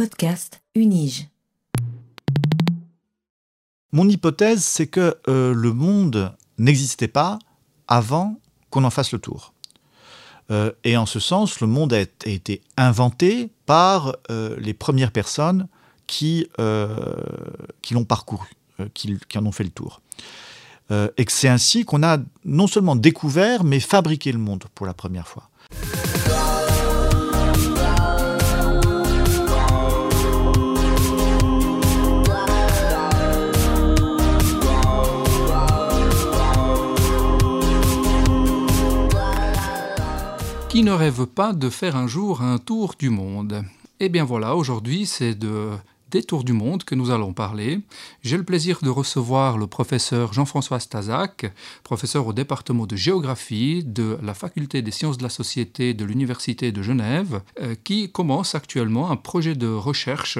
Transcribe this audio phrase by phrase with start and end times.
[0.00, 1.28] Podcast Unige.
[3.92, 7.38] Mon hypothèse, c'est que euh, le monde n'existait pas
[7.86, 8.40] avant
[8.70, 9.52] qu'on en fasse le tour.
[10.50, 15.68] Euh, et en ce sens, le monde a, été inventé par euh, les premières personnes
[16.06, 18.48] qui, l'ont parcouru,
[18.94, 20.00] qui, qui, en ont fait le tour.
[20.90, 24.94] et que c'est ainsi qu'on a non seulement découvert, mais fabriqué le monde pour la
[24.94, 25.50] première fois.
[40.70, 43.64] Qui ne rêve pas de faire un jour un tour du monde
[43.98, 45.70] Eh bien voilà, aujourd'hui c'est de
[46.12, 47.80] des tours du monde que nous allons parler.
[48.22, 51.52] J'ai le plaisir de recevoir le professeur Jean-François Stazac,
[51.82, 56.70] professeur au département de géographie de la faculté des sciences de la société de l'Université
[56.70, 60.38] de Genève, euh, qui commence actuellement un projet de recherche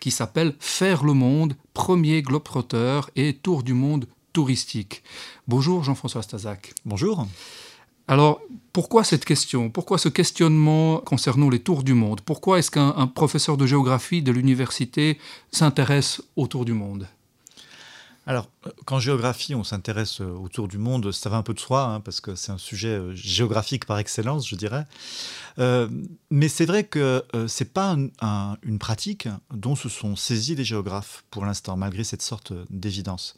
[0.00, 5.02] qui s'appelle Faire le monde, premier globetrotter et tour du monde touristique.
[5.48, 6.72] Bonjour Jean-François Stazac.
[6.84, 7.26] Bonjour.
[8.12, 8.42] Alors,
[8.74, 9.70] pourquoi cette question?
[9.70, 12.20] Pourquoi ce questionnement concernant les tours du monde?
[12.20, 15.18] Pourquoi est-ce qu'un professeur de géographie de l'université
[15.50, 17.08] s'intéresse aux tours du monde?
[18.24, 21.58] Alors, euh, qu'en géographie, on s'intéresse euh, autour du monde, ça va un peu de
[21.58, 24.84] soi, hein, parce que c'est un sujet euh, géographique par excellence, je dirais.
[26.30, 27.96] mais c'est vrai que ce n'est pas
[28.62, 33.36] une pratique dont se sont saisis les géographes pour l'instant, malgré cette sorte d'évidence.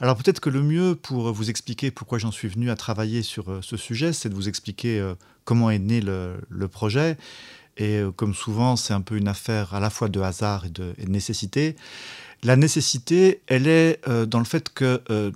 [0.00, 3.60] Alors peut-être que le mieux pour vous expliquer pourquoi j'en suis venu à travailler sur
[3.62, 7.16] ce sujet, c'est de vous expliquer comment est né le, projet.
[7.78, 10.94] Et comme souvent, c'est un peu une affaire à la fois de hasard et de
[11.06, 11.76] nécessité.
[12.44, 15.30] La nécessité, elle est euh, dans le fait que euh,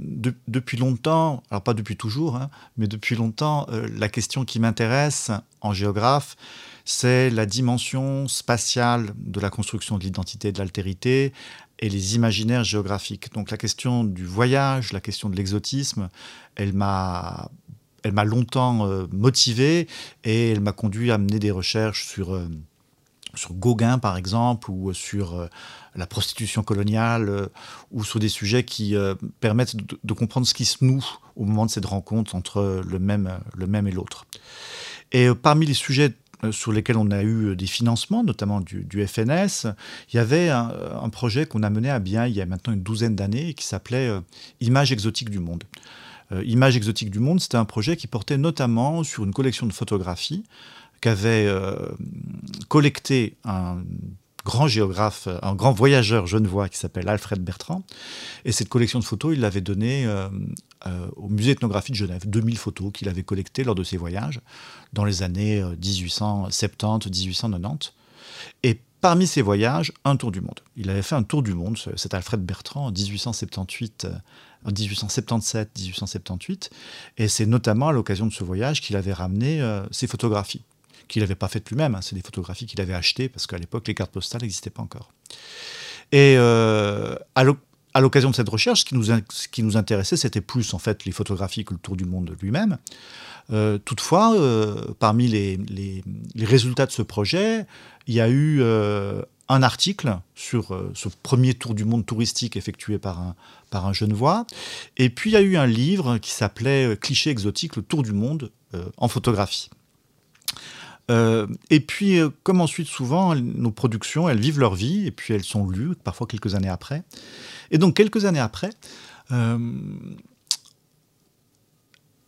[0.46, 5.30] depuis longtemps, alors pas depuis toujours, hein, mais depuis longtemps, euh, la question qui m'intéresse
[5.62, 6.36] en géographe,
[6.84, 11.32] c'est la dimension spatiale de la construction de l'identité et de l'altérité
[11.78, 13.32] et les imaginaires géographiques.
[13.32, 16.10] Donc la question du voyage, la question de l'exotisme,
[16.56, 17.50] elle m'a
[18.04, 19.86] longtemps motivé
[20.24, 22.38] et elle m'a conduit à mener des recherches sur
[23.34, 25.48] sur Gauguin par exemple, ou sur
[25.98, 27.46] la prostitution coloniale, euh,
[27.90, 31.04] ou sur des sujets qui euh, permettent de, comprendre ce qui se noue
[31.36, 34.26] au moment de cette rencontre entre le même, le même et l'autre.
[35.12, 36.12] Et parmi les sujets
[36.50, 39.72] sur lesquels on a eu des financements, notamment du, FNS,
[40.12, 42.82] il y avait un, projet qu'on a mené à bien il y a maintenant une
[42.82, 44.10] douzaine d'années qui s'appelait
[44.60, 45.64] Images exotiques du monde.
[46.44, 50.44] Images exotiques du monde, c'était un projet qui portait notamment sur une collection de photographies
[51.00, 51.76] qu'avait euh,
[52.68, 53.82] collecté un
[54.44, 57.82] grand géographe, un grand voyageur genevois qui s'appelle Alfred Bertrand.
[58.44, 60.28] Et cette collection de photos, il l'avait donnée euh,
[60.86, 64.40] euh, au musée ethnographie de Genève, 2000 photos qu'il avait collectées lors de ses voyages
[64.92, 67.92] dans les années 1870-1890.
[68.62, 70.60] Et parmi ces voyages, un tour du monde.
[70.76, 74.06] Il avait fait un tour du monde, c'est Alfred Bertrand, en 1878
[74.64, 76.70] en 1877-1878,
[77.16, 79.62] et c'est notamment à l'occasion de ce voyage qu'il avait ramené
[79.92, 80.64] ses photographies
[81.08, 81.94] qu'il n'avait pas faites lui-même.
[81.94, 82.00] Hein.
[82.02, 85.10] C'est des photographies qu'il avait achetées parce qu'à l'époque, les cartes postales n'existaient pas encore.
[86.12, 91.04] Et euh, à l'occasion de cette recherche, ce qui nous, intéressait, c'était plus en fait
[91.04, 92.78] les photographies que le tour du monde lui-même.
[93.50, 96.02] Euh, toutefois, euh, parmi les,
[96.38, 97.66] résultats de ce projet,
[98.06, 98.62] il y a eu
[99.50, 103.34] un article sur ce premier tour du monde touristique effectué par un,
[103.70, 104.46] par un Genevois.
[104.96, 108.12] Et puis il y a eu un livre qui s'appelait Cliché exotique, le tour du
[108.12, 108.50] monde
[108.96, 109.70] en photographie.
[111.10, 115.34] Euh, et puis, euh, comme ensuite, souvent, nos productions, elles vivent leur vie, et puis
[115.34, 117.02] elles sont lues, parfois quelques années après.
[117.70, 118.70] Et donc, quelques années après,
[119.32, 119.58] euh,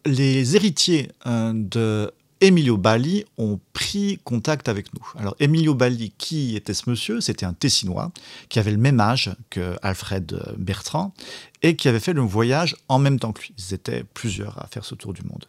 [0.07, 2.11] les héritiers de
[2.43, 5.07] Emilio Bali ont pris contact avec nous.
[5.19, 7.21] Alors Emilio Bali, qui était ce monsieur?
[7.21, 8.13] C'était un Tessinois
[8.49, 11.13] qui avait le même âge que Alfred Bertrand
[11.61, 13.53] et qui avait fait le voyage en même temps que lui.
[13.59, 15.45] Ils étaient plusieurs à faire ce tour du monde.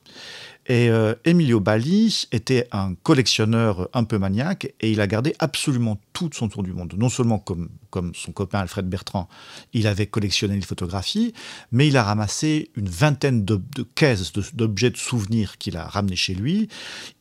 [0.67, 5.99] Et euh, Emilio Bali était un collectionneur un peu maniaque et il a gardé absolument
[6.13, 6.93] tout son tour du monde.
[6.97, 9.28] Non seulement comme, comme son copain Alfred Bertrand,
[9.73, 11.34] il avait collectionné les photographies,
[11.72, 13.59] mais il a ramassé une vingtaine de,
[13.96, 16.69] caisses d'objets de, souvenirs qu'il a ramenés chez lui.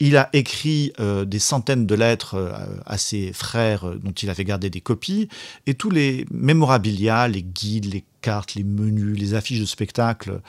[0.01, 2.53] Il a écrit euh, des centaines de lettres euh,
[2.85, 5.29] à ses frères dont il avait gardé des copies
[5.67, 10.41] et tous les mémorabilia, les guides, les cartes, les menus, les affiches de spectacles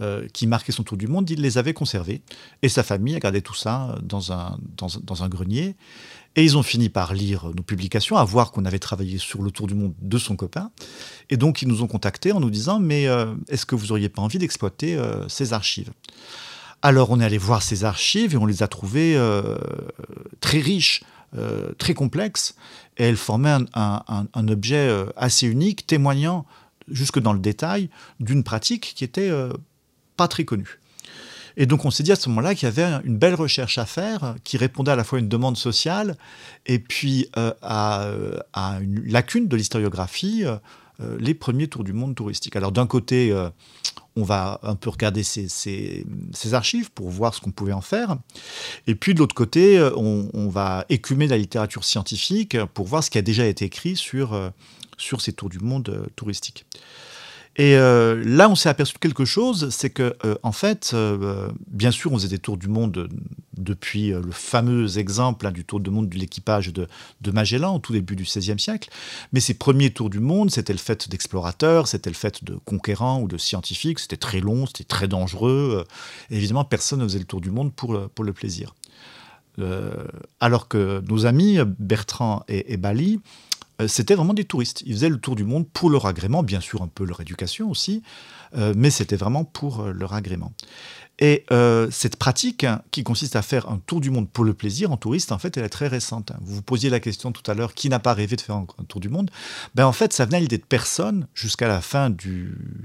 [0.00, 2.22] euh, qui marquaient son tour du monde, il les avait conservés.
[2.62, 5.76] Et sa famille a gardé tout ça dans un, un grenier.
[6.36, 9.50] Et ils ont fini par lire nos publications, à voir qu'on avait travaillé sur le
[9.50, 10.70] tour du monde de son copain.
[11.28, 14.08] Et donc ils nous ont contactés en nous disant, mais euh, est-ce que vous n'auriez
[14.08, 15.90] pas envie d'exploiter euh, ces archives?
[16.82, 19.18] Alors on est allé voir ces archives et on les a trouvées
[20.40, 21.02] très riches
[21.78, 22.56] très complexe,
[22.96, 26.46] et elle formait un, objet assez unique, témoignant
[26.90, 29.30] jusque dans le détail d'une pratique qui était
[30.16, 30.78] pas très connue.
[31.56, 33.86] Et donc on s'est dit à ce moment-là qu'il y avait une belle recherche à
[33.86, 36.16] faire qui répondait à la fois à une demande sociale
[36.66, 38.08] et puis à,
[38.80, 40.44] une lacune de l'historiographie,
[41.18, 42.56] les premiers tours du monde touristiques.
[42.56, 43.34] Alors d'un côté,
[44.16, 46.04] on va un peu regarder ces,
[46.52, 48.16] archives pour voir ce qu'on pouvait en faire.
[48.86, 53.10] Et puis de l'autre côté, euh, on, va écumer la littérature scientifique pour voir ce
[53.10, 54.50] qui a déjà été écrit sur, euh,
[55.00, 56.66] sur ces tours du monde euh, touristiques.
[57.56, 60.94] Et euh, là, on s'est aperçu de quelque chose, c'est que, euh, en fait,
[61.66, 63.08] bien sûr, on faisait des tours du monde
[63.56, 66.86] depuis le fameux exemple hein, du tour du monde de l'équipage de,
[67.30, 68.88] Magellan au tout début du XVIe siècle.
[69.32, 73.20] Mais ces premiers tours du monde, c'était le fait d'explorateurs, c'était le fait de conquérants
[73.20, 73.98] ou de scientifiques.
[73.98, 75.84] C'était très long, c'était très dangereux.
[76.30, 78.74] évidemment, personne ne faisait le tour du monde pour, le plaisir.
[80.38, 83.20] alors que nos amis Bertrand et, Bali
[83.88, 84.82] c'était vraiment des touristes.
[84.86, 87.70] Ils faisaient le tour du monde pour leur agrément, bien sûr un peu leur éducation
[87.70, 88.02] aussi,
[88.56, 90.52] euh, mais c'était vraiment pour euh, leur agrément.
[91.20, 94.90] Et euh, cette pratique qui consiste à faire un tour du monde pour le plaisir
[94.90, 96.32] en touriste, en fait, elle est très récente.
[96.40, 98.66] Vous vous posiez la question tout à l'heure, qui n'a pas rêvé de faire un,
[98.88, 99.30] tour du monde?
[99.74, 102.10] Ben, En fait, ça venait à l'idée de personne jusqu'à la fin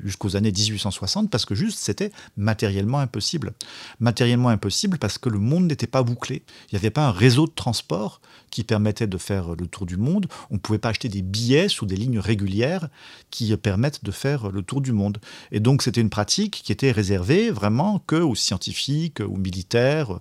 [0.03, 3.53] jusqu'aux années 1860, parce que juste, c'était matériellement impossible.
[4.01, 6.43] Matériellement impossible parce que le monde n'était pas bouclé.
[6.69, 8.19] Il n'y avait pas un réseau de transport
[8.51, 10.27] qui permettait de faire le tour du monde.
[10.49, 12.89] On ne pouvait pas acheter des billets sur des lignes régulières
[13.31, 15.19] qui permettent de faire le tour du monde.
[15.51, 20.19] Et donc, c'était une pratique qui était réservée vraiment que aux scientifiques, aux militaires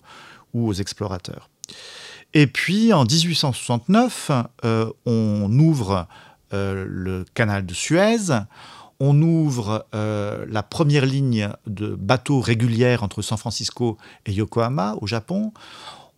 [0.53, 1.51] ou aux explorateurs.
[2.35, 4.33] Et puis en 1869,
[4.65, 6.09] euh, on ouvre
[6.53, 8.33] euh, le canal de Suez,
[8.99, 15.07] on ouvre euh, la première ligne de bateaux régulière entre San Francisco et Yokohama au
[15.07, 15.53] Japon,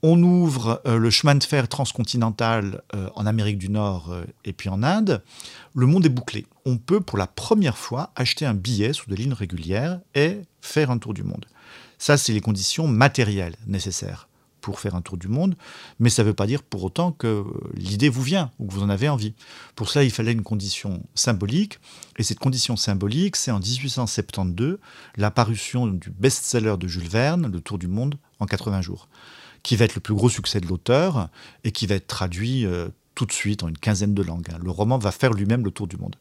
[0.03, 2.83] on ouvre le chemin de fer transcontinental
[3.15, 5.23] en Amérique du Nord et puis en Inde.
[5.75, 6.47] Le monde est bouclé.
[6.67, 10.91] On peut pour la première fois acheter un billet sous des lignes régulières et faire
[10.91, 11.47] un tour du monde.
[11.99, 14.29] Ça, c'est les conditions matérielles nécessaires
[14.67, 15.55] pour faire un tour du monde,
[16.01, 17.45] mais ça ne veut pas dire pour autant que
[17.75, 19.33] l'idée vous vient ou que vous en avez envie.
[19.77, 21.79] Pour cela, il fallait une condition symbolique,
[22.19, 24.79] et cette condition symbolique, c'est en 1872
[25.17, 29.09] l'apparition du best-seller de Jules Verne, Le Tour du monde en 80 jours,
[29.63, 31.29] qui va être le plus gros succès de l'auteur
[31.63, 34.51] et qui va être traduit euh, tout de suite en une quinzaine de langues.
[34.53, 34.59] Hein.
[34.61, 36.17] Le roman va faire lui-même le tour du monde.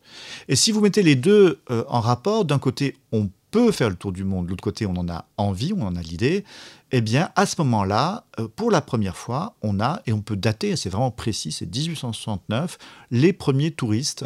[0.50, 3.96] Et si vous mettez les deux euh, en rapport, d'un côté, on peut faire le
[3.96, 6.44] tour du monde, de l'autre côté, on en a envie, on en a l'idée,
[6.92, 10.36] eh bien, à ce moment-là, euh, pour la première fois, on a, et on peut
[10.36, 12.78] dater, c'est vraiment précis, c'est 1869,
[13.12, 14.26] les premiers touristes,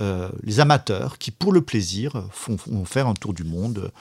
[0.00, 3.92] euh, les amateurs, qui, pour le plaisir, font, faire un tour du monde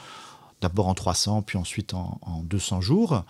[0.62, 3.26] d'abord en 300, puis ensuite en, 200 jours.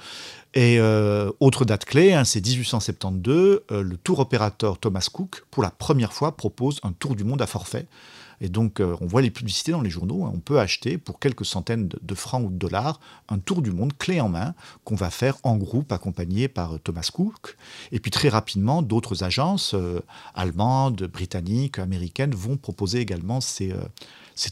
[0.54, 5.72] Et euh, autre date clé, hein, c'est 1872, le tour opérateur Thomas Cook, pour la
[5.72, 7.88] première fois, propose un tour du monde à forfait.
[8.42, 10.26] Et donc, euh, on voit les publicités dans les journaux.
[10.26, 10.32] Hein.
[10.34, 13.00] on peut acheter pour quelques centaines de, francs ou de dollars
[13.30, 16.80] un tour du monde clé en main qu'on va faire en groupe, accompagné par euh,
[16.84, 17.56] Thomas Cook.
[17.92, 20.02] Et puis très rapidement, d'autres agences euh,
[20.34, 23.76] allemandes, britanniques, américaines vont proposer également ces,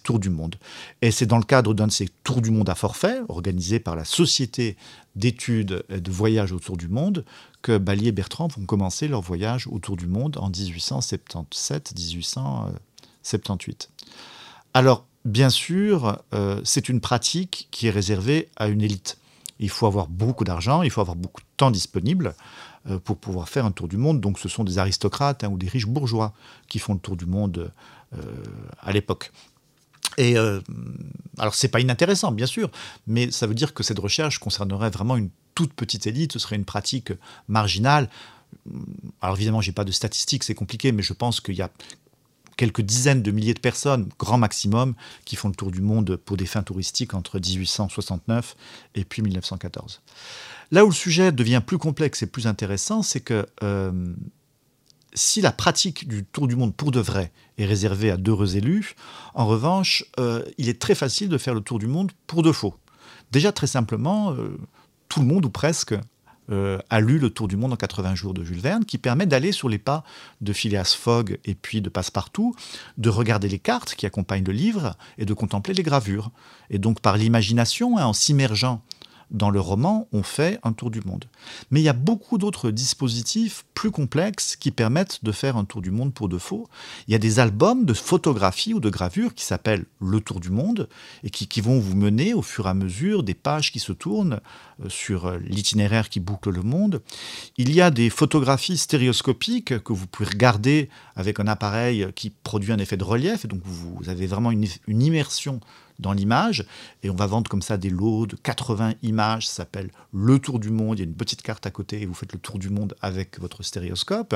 [0.04, 0.58] tours du monde.
[1.02, 3.96] Et c'est dans le cadre d'un de ces tours du monde à forfait, organisé par
[3.96, 4.78] la Société
[5.16, 7.26] d'études et de voyage autour du monde,
[7.64, 12.76] que Bali et Bertrand vont commencer leur voyage autour du monde en 1877-1878.
[13.30, 13.90] 78.
[14.74, 19.18] Alors, bien sûr, euh, c'est une pratique qui est réservée à une élite.
[19.60, 22.34] Il faut avoir beaucoup d'argent, il faut avoir beaucoup de temps disponible
[22.90, 24.22] euh, pour pouvoir faire un tour du monde.
[24.22, 26.34] Donc, ce sont des aristocrates hein, ou des riches bourgeois
[26.68, 27.72] qui font le tour du monde
[28.14, 28.44] euh,
[28.80, 29.32] à l'époque.
[30.18, 30.36] Et
[31.38, 32.70] alors, c'est pas inintéressant, bien sûr,
[33.08, 36.34] mais ça veut dire que cette recherche concernerait vraiment une toute petite élite.
[36.34, 37.14] Ce serait une pratique
[37.48, 38.10] marginale.
[39.22, 41.70] Alors évidemment, j'ai pas de statistiques, c'est compliqué, mais je pense qu'il y a
[42.60, 46.36] quelques dizaines de milliers de personnes, grand maximum, qui font le tour du monde pour
[46.36, 48.58] des fins touristiques entre 1869
[48.96, 50.02] et puis 1914.
[50.72, 54.14] Là où le sujet devient plus complexe et plus intéressant, c'est que euh,
[55.14, 58.96] si la pratique du tour du monde pour de vrai est réservée à d'heureux élus,
[59.36, 62.52] en revanche, euh, il est très facile de faire le tour du monde pour de
[62.52, 62.76] faux.
[63.32, 64.58] Déjà, très simplement, euh,
[65.08, 65.96] tout le monde, ou presque,
[66.52, 69.26] euh, a lu Le Tour du Monde en 80 jours de Jules Verne, qui permet
[69.26, 70.04] d'aller sur les pas
[70.42, 72.56] de Phileas Fogg et puis de Passepartout,
[72.98, 76.32] de regarder les cartes qui accompagnent le livre et de contempler les gravures.
[76.70, 78.82] Et donc par l'imagination, hein, en s'immergeant
[79.32, 81.26] dans le roman, on fait un tour du monde.
[81.72, 85.82] Mais il y a beaucoup d'autres dispositifs plus complexes qui permettent de faire un tour
[85.82, 86.68] du monde pour de faux.
[87.08, 90.50] Il y a des albums de photographie ou de gravure qui s'appellent Le Tour du
[90.50, 90.90] Monde
[91.24, 94.40] et qui, vont vous mener au fur et à mesure des pages qui se tournent
[94.84, 97.02] euh, sur euh, l'itinéraire qui boucle le monde.
[97.58, 102.72] Il y a des photographies stéréoscopiques que vous pouvez regarder avec un appareil qui produit
[102.72, 105.60] un effet de relief et donc vous avez vraiment une immersion
[106.00, 106.66] dans l'image.
[107.04, 109.48] Et on va vendre comme ça des lots de 80 images.
[109.48, 110.98] Ça s'appelle Le Tour du Monde.
[110.98, 112.96] Il y a une petite carte à côté et vous faites le tour du monde
[113.02, 114.36] avec votre stéréoscope.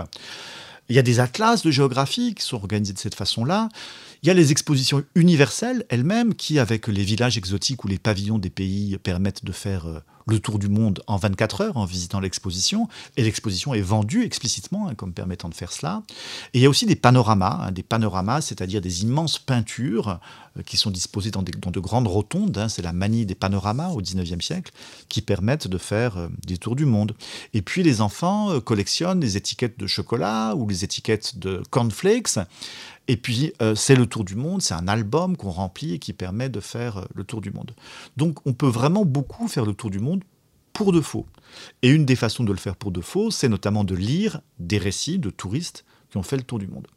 [0.90, 3.70] Il y a des atlas de géographie qui sont organisés de cette façon-là.
[4.24, 8.38] Il y a les expositions universelles elles-mêmes qui, avec les villages exotiques ou les pavillons
[8.38, 12.22] des pays, permettent de faire euh, le tour du monde en 24 heures en visitant
[12.22, 12.88] l'exposition.
[13.18, 16.04] Et l'exposition est vendue explicitement hein, comme permettant de faire cela.
[16.54, 20.22] Et il y a aussi des panoramas, hein, des panoramas, c'est-à-dire des immenses peintures
[20.58, 22.58] euh, qui sont disposées dans, de grandes rotondes.
[22.58, 22.70] Hein.
[22.70, 24.72] c'est la manie des panoramas au 19e siècle
[25.10, 27.14] qui permettent de faire euh, des tours du monde.
[27.54, 32.40] Et puis les enfants collectionnent les étiquettes de chocolat ou les étiquettes de cornflakes.
[33.08, 36.50] Et puis, c'est le tour du monde, c'est un album qu'on remplit et qui permet
[36.50, 37.76] de faire le tour du monde.
[38.16, 40.24] Donc, on peut vraiment beaucoup faire le tour du monde
[40.74, 41.26] pour de faux.
[41.82, 44.80] Et une des façons de le faire pour de faux, c'est notamment de lire des
[44.80, 46.88] récits de touristes qui ont fait le tour du monde.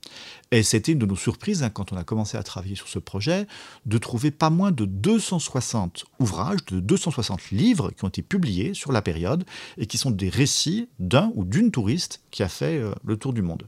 [0.50, 2.98] Et c'était une de nos surprises hein, quand on a commencé à travailler sur ce
[2.98, 3.46] projet,
[3.86, 8.92] de trouver pas moins de 260 ouvrages, de 260 livres qui ont été publiés sur
[8.92, 9.44] la période
[9.78, 13.32] et qui sont des récits d'un ou d'une touriste qui a fait euh, le tour
[13.32, 13.66] du monde.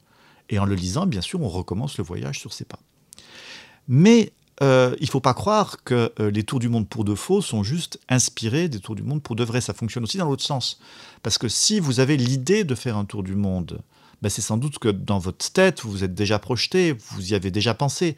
[0.51, 2.79] Et en le lisant, bien sûr, on recommence le voyage sur ses pas.
[3.87, 7.15] Mais euh, il ne faut pas croire que euh, les tours du monde pour de
[7.15, 9.61] faux sont juste inspirés des tours du monde pour de vrai.
[9.61, 10.81] Ça fonctionne aussi dans l'autre sens.
[11.23, 13.81] Parce que si vous avez l'idée de faire un tour du monde,
[14.21, 17.35] ben c'est sans doute que dans votre tête, vous vous êtes déjà projeté, vous y
[17.35, 18.17] avez déjà pensé.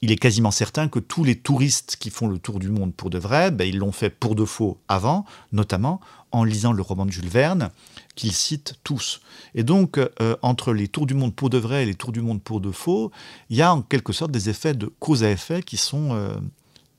[0.00, 3.10] Il est quasiment certain que tous les touristes qui font le tour du monde pour
[3.10, 6.00] de vrai, ben ils l'ont fait pour de faux avant, notamment
[6.32, 7.70] en lisant le roman de Jules Verne,
[8.14, 9.20] qu'ils citent tous.
[9.54, 12.22] Et donc, euh, entre les tours du monde pour de vrai et les tours du
[12.22, 13.12] monde pour de faux,
[13.50, 16.34] il y a en quelque sorte des effets de cause à effet qui sont, euh,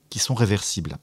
[0.09, 0.97] qui sont réversibles.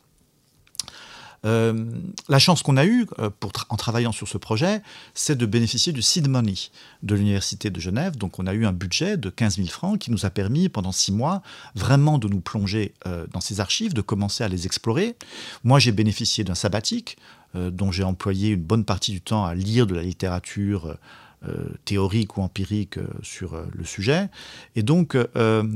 [1.47, 1.85] Euh,
[2.29, 3.07] la chance qu'on a eue
[3.39, 4.83] pour en travaillant sur ce projet,
[5.15, 6.55] c'est de bénéficier du seed money
[7.03, 8.17] de l'Université de Genève.
[8.17, 10.93] Donc on a eu un budget de 15 000 francs qui nous a permis pendant
[10.93, 11.43] six mois
[11.75, 12.93] vraiment de nous plonger
[13.33, 15.17] dans ces archives, de commencer à les explorer.
[15.65, 17.17] Moi j'ai bénéficié d'un sabbatique
[17.57, 20.95] euh, dont j'ai employé une bonne partie du temps à lire de la littérature euh,
[21.85, 24.29] théorique ou empirique euh, sur le sujet.
[24.77, 25.17] Et donc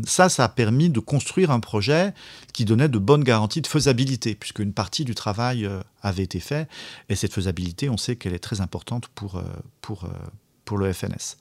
[0.06, 2.12] ça, ça a permis de construire un projet
[2.52, 5.68] qui donnait de bonnes garanties de faisabilité, puisque une partie du travail
[6.02, 6.68] avait été fait.
[7.08, 9.42] Et cette faisabilité, on sait qu'elle est très importante pour,
[9.80, 10.08] pour,
[10.64, 11.36] pour le FNS.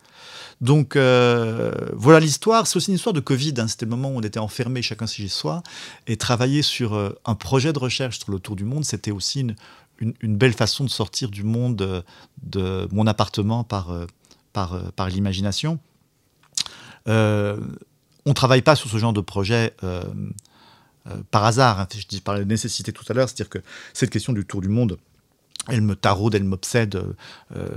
[0.61, 2.67] Donc voilà l'histoire.
[2.67, 3.53] C'est aussi une histoire de Covid.
[3.57, 3.67] Hein.
[3.67, 5.63] C'était le moment où on était enfermés chacun chez soi.
[6.07, 6.93] Et travailler sur
[7.25, 9.55] un projet de recherche sur le tour du monde, c'était aussi une,
[9.99, 12.01] une, belle façon de sortir du monde euh,
[12.41, 14.05] de mon appartement par, euh,
[14.51, 15.79] par, euh, par l'imagination.
[17.05, 17.11] on
[18.25, 19.75] ne travaille pas sur ce genre de projet
[21.31, 21.81] par hasard.
[21.81, 21.87] Hein.
[21.91, 23.59] Je parlais de nécessité tout à l'heure, c'est-à-dire que
[23.93, 24.97] cette question du tour du monde,
[25.69, 27.01] elle me taraude, elle m'obsède.
[27.55, 27.67] Euh,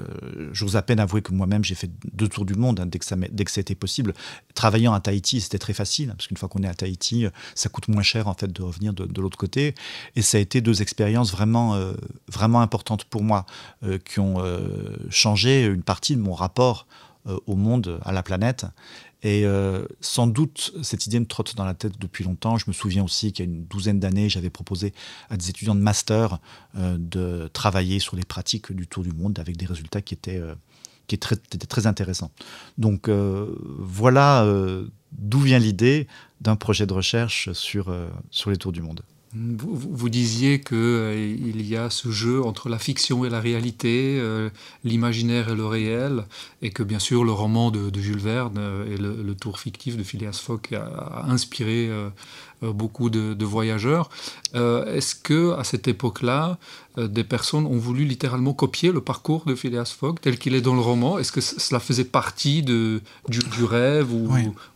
[0.52, 3.04] j'ose à peine avouer que moi-même, j'ai fait deux tours du monde hein, dès, que
[3.04, 4.12] ça, dès que possible.
[4.54, 7.68] Travaillant à Tahiti, c'était très facile, hein, parce qu'une fois qu'on est à Tahiti, ça
[7.68, 9.74] coûte moins cher en fait de revenir de, l'autre côté.
[10.16, 11.92] Et ça a été deux expériences vraiment, euh,
[12.28, 13.46] vraiment importantes pour moi,
[13.84, 14.36] euh, qui ont
[15.10, 16.86] changé une partie de mon rapport
[17.46, 18.66] au monde, à la planète.
[19.26, 22.58] Et euh, sans doute, cette idée me trotte dans la tête depuis longtemps.
[22.58, 24.94] Je me souviens aussi qu'il y a une douzaine d'années, j'avais proposé
[25.30, 26.38] à des étudiants de master
[26.76, 30.38] euh, de travailler sur les pratiques du tour du monde avec des résultats qui étaient,
[30.38, 30.54] euh,
[31.08, 32.30] qui étaient, très, très intéressants.
[32.78, 34.46] Donc voilà
[35.10, 36.06] d'où vient l'idée
[36.40, 37.92] d'un projet de recherche sur,
[38.30, 39.02] sur les tours du monde.
[39.38, 44.48] Vous, disiez qu'il euh, y a ce jeu entre la fiction et la réalité, euh,
[44.82, 46.24] l'imaginaire et le réel,
[46.62, 50.02] et que bien sûr le roman de, Jules Verne euh, et le, tour fictif de
[50.02, 51.90] Phileas Fogg a, inspiré
[52.62, 54.10] beaucoup de, voyageurs.
[54.54, 56.58] Est-ce que à cette époque-là,
[56.96, 60.74] des personnes ont voulu littéralement copier le parcours de Phileas Fogg tel qu'il est dans
[60.74, 61.18] le roman?
[61.18, 64.30] Est-ce que cela faisait partie de, du, rêve ou,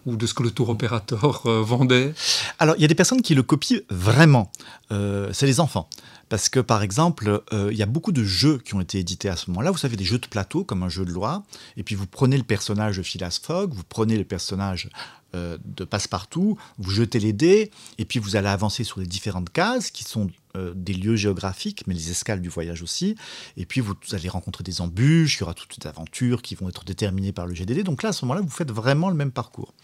[0.07, 2.13] ou, de ce que le tour opérateur vendait?
[2.59, 4.51] Alors il y a des personnes qui le copient vraiment.
[4.93, 5.89] Euh, c'est les enfants.
[6.29, 9.29] Parce que, par exemple, euh, il y a beaucoup de jeux qui ont été édités
[9.29, 9.73] à ce moment-là.
[9.73, 11.43] Vous savez, des jeux de plateau, comme un jeu de loi.
[11.77, 14.89] Et puis, vous prenez le personnage de Phileas Fogg, vous prenez le personnage
[15.35, 19.51] euh, de Passepartout, vous jetez les dés, et puis vous allez avancer sur les différentes
[19.51, 20.31] cases, qui sont
[20.75, 23.15] des lieux géographiques, mais les escales du voyage aussi.
[23.57, 26.69] Et puis, vous, allez rencontrer des embûches, il y aura toutes les aventures qui vont
[26.69, 27.85] être déterminées par le GDD.
[27.85, 29.75] Donc là, à ce moment-là, vous faites vraiment le même parcours.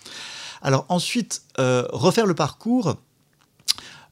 [0.62, 2.96] Alors ensuite, refaire le parcours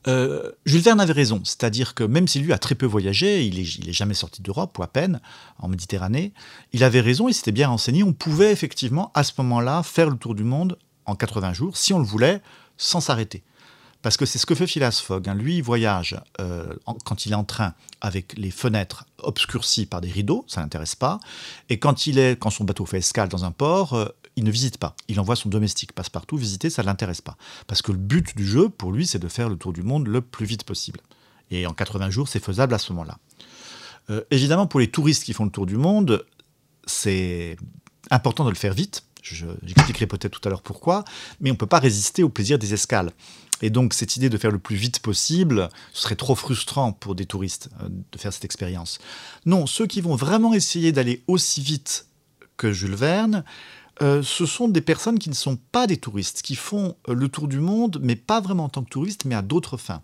[0.06, 3.56] Euh, Jules Verne avait raison, c'est-à-dire que même si lui a très peu voyagé, il
[3.56, 5.20] n'est est jamais sorti d'Europe ou à peine
[5.58, 6.32] en Méditerranée,
[6.72, 10.16] il avait raison, il s'était bien renseigné, on pouvait effectivement à ce moment-là faire le
[10.16, 12.40] tour du monde en 80 jours, si on le voulait,
[12.76, 13.42] sans s'arrêter.
[14.04, 15.28] Parce que c'est ce que fait Phileas Fogg.
[15.30, 15.34] Hein.
[15.34, 20.10] Lui, il voyage euh, quand il est en train avec les fenêtres obscurcies par des
[20.10, 21.20] rideaux, ça l'intéresse pas.
[21.70, 24.06] Et quand il est, quand son bateau fait escale dans un port, euh,
[24.36, 24.94] il ne visite pas.
[25.08, 27.38] Il envoie son domestique passe-partout visiter, ça ne l'intéresse pas.
[27.66, 30.06] Parce que le but du jeu, pour lui, c'est de faire le tour du monde
[30.06, 31.00] le plus vite possible.
[31.50, 33.16] Et en 80 jours, c'est faisable à ce moment-là.
[34.10, 36.26] Euh, évidemment, pour les touristes qui font le tour du monde,
[36.86, 37.56] c'est
[38.10, 39.04] important de le faire vite.
[39.24, 41.04] J'expliquerai peut-être tout à l'heure pourquoi,
[41.40, 43.10] mais on ne peut pas résister au plaisir des escales.
[43.62, 47.14] Et donc cette idée de faire le plus vite possible, ce serait trop frustrant pour
[47.14, 48.98] des touristes euh, de faire cette expérience.
[49.46, 52.06] Non, ceux qui vont vraiment essayer d'aller aussi vite
[52.56, 53.44] que Jules Verne,
[54.02, 57.28] euh, ce sont des personnes qui ne sont pas des touristes, qui font euh, le
[57.28, 60.02] tour du monde, mais pas vraiment en tant que touristes, mais à d'autres fins.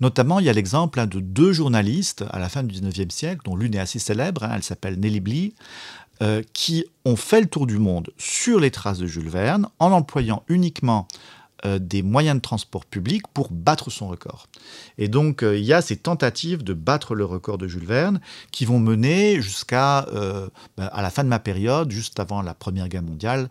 [0.00, 3.42] Notamment, il y a l'exemple hein, de deux journalistes à la fin du 19e siècle,
[3.44, 5.54] dont l'une est assez célèbre, hein, elle s'appelle Nelly Blee,
[6.20, 9.92] euh, qui ont fait le tour du monde sur les traces de Jules Verne en
[9.92, 11.06] employant uniquement
[11.64, 14.48] euh, des moyens de transport public pour battre son record.
[14.96, 18.20] Et donc, euh, il y a ces tentatives de battre le record de Jules Verne
[18.50, 20.06] qui vont mener jusqu'à
[20.76, 23.48] ben, à la fin de ma période, juste avant la Première Guerre mondiale,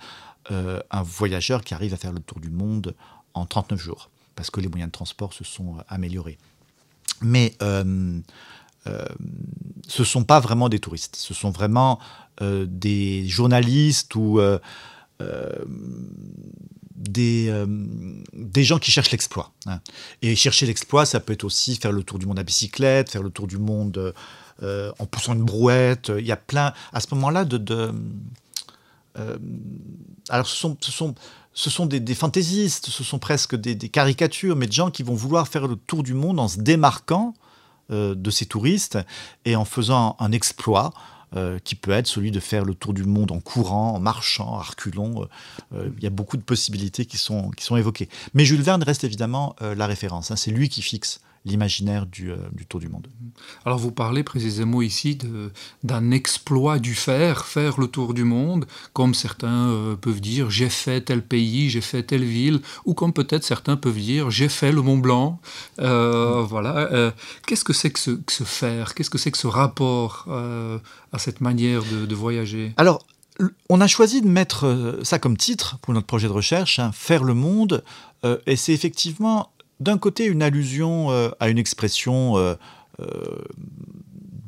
[0.50, 2.96] un voyageur qui arrive à faire le tour du monde
[3.34, 6.38] en 39 jours, parce que les moyens de transport se sont améliorés.
[7.22, 7.54] Mais
[9.88, 12.00] ce ne sont pas vraiment des touristes, ce sont vraiment
[12.42, 14.40] des journalistes ou
[16.98, 17.66] des, euh,
[18.34, 19.52] des gens qui cherchent l'exploit.
[19.68, 19.80] Hein.
[20.22, 23.24] Et chercher l'exploit, ça peut être aussi faire le tour du monde à bicyclette, faire
[23.24, 24.14] le tour du monde
[24.64, 26.12] euh, en poussant une brouette.
[26.18, 27.92] Il y a plein, à ce moment-là, de...
[29.18, 29.38] euh,
[30.30, 35.16] alors ce sont, des, fantaisistes, ce sont presque des, caricatures, mais de gens qui vont
[35.16, 37.34] vouloir faire le tour du monde en se démarquant
[37.90, 38.98] de ces touristes
[39.46, 40.94] et en faisant un exploit
[41.36, 44.60] euh, qui peut être celui de faire le tour du monde en courant, en marchant,
[44.60, 45.24] reculant.
[45.24, 45.26] Euh,
[45.76, 48.08] euh, il y a beaucoup de possibilités qui sont, qui sont évoquées.
[48.34, 50.32] Mais Jules Verne reste évidemment la référence.
[50.32, 50.38] Hein.
[50.38, 53.08] C'est lui qui fixe l'imaginaire du, du, tour du monde.
[53.66, 55.18] Alors vous parlez précisément ici
[55.84, 61.02] d'un exploit du faire, faire le tour du monde, comme certains peuvent dire j'ai fait
[61.02, 64.82] tel pays, j'ai fait telle ville, ou comme peut-être certains peuvent dire j'ai fait le
[64.82, 65.40] Mont Blanc.
[65.78, 67.14] Voilà.
[67.46, 68.94] Qu'est-ce que c'est que, ce, faire?
[68.94, 72.74] Qu'est-ce que c'est que ce rapport à cette manière de, voyager?
[72.78, 73.06] Alors,
[73.70, 76.92] on a choisi de mettre euh, ça comme titre pour notre projet de recherche, hein,
[76.94, 77.84] Faire le monde,
[78.26, 82.36] euh, et c'est effectivement d'un côté une allusion euh, à une expression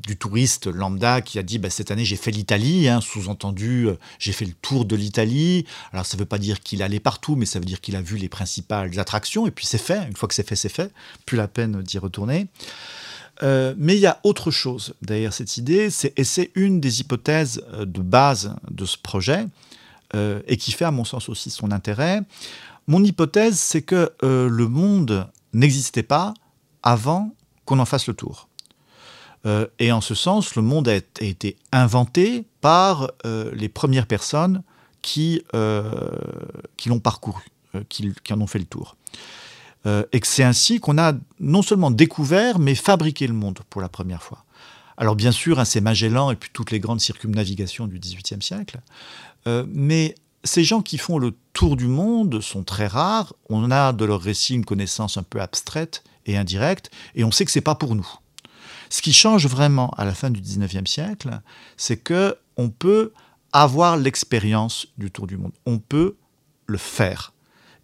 [0.07, 4.31] du touriste lambda qui a dit bah, cette année j'ai fait l'Italie, hein, sous-entendu j'ai
[4.31, 5.65] fait le tour de l'Italie.
[5.93, 8.01] Alors ça ne veut pas dire qu'il allait partout, mais ça veut dire qu'il a
[8.01, 10.91] vu les principales attractions, et puis c'est fait, une fois que c'est fait, c'est fait,
[11.25, 12.47] plus la peine d'y retourner.
[13.41, 17.63] Euh, mais il y a autre chose derrière cette idée, et c'est une des hypothèses
[17.73, 19.45] euh, de base de ce projet,
[20.15, 22.21] euh, et qui fait à mon sens aussi son intérêt.
[22.89, 26.33] Mon hypothèse, c'est que le monde n'existait pas
[26.83, 28.49] avant qu'on en fasse le tour.
[29.77, 34.63] et en ce sens, le monde a, été inventé par les premières personnes
[35.03, 37.43] qui, l'ont parcouru,
[37.89, 38.97] qui, en ont fait le tour.
[39.85, 43.81] Euh, et que c'est ainsi qu'on a non seulement découvert, mais fabriqué le monde pour
[43.81, 44.43] la première fois.
[44.97, 48.81] Alors bien sûr, hein, c'est Magellan et puis toutes les grandes circumnavigations du XVIIIe siècle,
[49.47, 53.33] euh, mais ces gens qui font le tour du monde sont très rares.
[53.49, 57.45] On a de leur récit une connaissance un peu abstraite et indirecte, et on sait
[57.45, 58.07] que c'est pas pour nous.
[58.89, 61.41] Ce qui change vraiment à la fin du XIXe siècle,
[61.77, 63.13] c'est que on peut
[63.51, 65.51] avoir l'expérience du tour du monde.
[65.65, 66.15] On peut
[66.65, 67.33] le faire.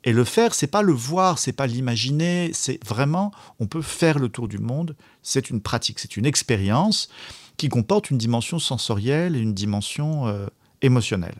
[0.03, 4.19] Et le faire, c'est pas le voir, c'est pas l'imaginer, c'est vraiment, on peut faire
[4.19, 4.95] le tour du monde.
[5.23, 7.09] C'est une pratique, c'est une expérience
[7.57, 10.45] qui comporte une dimension sensorielle et une dimension euh,
[10.81, 11.35] émotionnelle.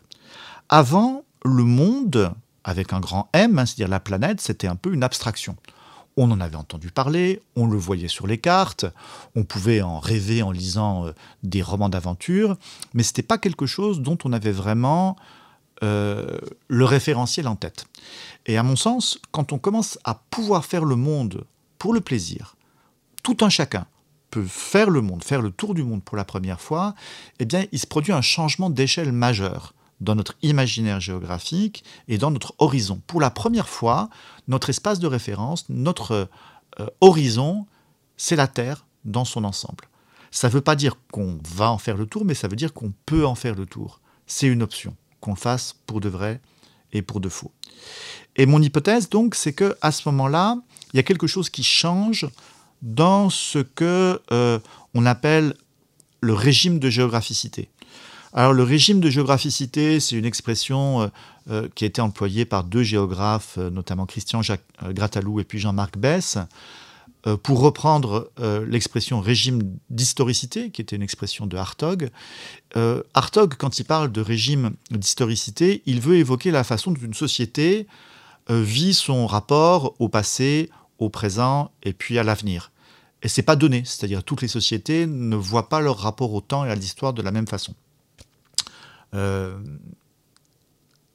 [0.69, 5.03] Avant, le monde, avec un grand M, hein, c'est-à-dire la planète, c'était un peu une
[5.03, 5.55] abstraction.
[6.17, 8.85] On en avait entendu parler, on le voyait sur les cartes,
[9.35, 11.11] on pouvait en rêver en lisant euh,
[11.43, 12.57] des romans d'aventure,
[12.95, 15.17] mais ce n'était pas quelque chose dont on avait vraiment
[15.83, 17.85] euh, le référentiel en tête.
[18.47, 21.43] Et à mon sens, quand on commence à pouvoir faire le monde
[21.77, 22.55] pour le plaisir,
[23.21, 23.85] tout un chacun
[24.31, 26.95] peut faire le monde, faire le tour du monde pour la première fois,
[27.37, 32.31] eh bien, il se produit un changement d'échelle majeur dans notre imaginaire géographique et dans
[32.31, 33.01] notre horizon.
[33.07, 34.09] Pour la première fois,
[34.47, 36.29] notre espace de référence, notre
[36.79, 37.65] euh, horizon,
[38.17, 39.85] c'est la Terre dans son ensemble.
[40.31, 42.73] Ça ne veut pas dire qu'on va en faire le tour, mais ça veut dire
[42.73, 44.01] qu'on peut en faire le tour.
[44.27, 46.41] C'est une option, qu'on le fasse pour de vrai
[46.91, 47.51] et pour de faux.
[48.35, 50.57] Et mon hypothèse, donc, c'est que à ce moment-là,
[50.93, 52.27] il y a quelque chose qui change
[52.81, 54.59] dans ce que euh,
[54.93, 55.55] on appelle
[56.21, 57.69] le régime de géographicité.
[58.37, 61.07] Alors le régime de géographicité, c'est une expression euh,
[61.49, 65.97] euh, qui a été employée par deux géographes, notamment Christian Jacques, Grattalou et puis Jean-Marc
[65.97, 66.37] Bess,
[67.41, 68.29] pour reprendre
[68.67, 72.11] l'expression régime d'historicité, qui était une expression de Hartog.
[73.15, 77.87] Hartog, quand il parle de régime d'historicité, il veut évoquer la façon dont une société
[78.47, 80.69] vit son rapport au passé,
[80.99, 82.71] au présent et puis à l'avenir.
[83.23, 86.63] Et c'est pas donné, c'est-à-dire toutes les sociétés ne voient pas leur rapport au temps
[86.63, 87.73] et à l'histoire de la même façon.
[89.13, 89.57] Euh,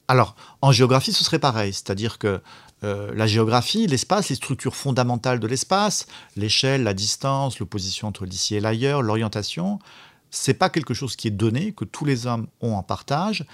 [0.07, 2.41] alors, en géographie, ce serait pareil, c'est-à-dire que
[2.83, 8.55] euh, la géographie, l'espace, les structures fondamentales de l'espace, l'échelle, la distance, l'opposition entre l'ici
[8.55, 9.79] et l'ailleurs, l'orientation,
[10.31, 13.45] c'est pas quelque chose qui est donné, que tous les hommes ont en partage,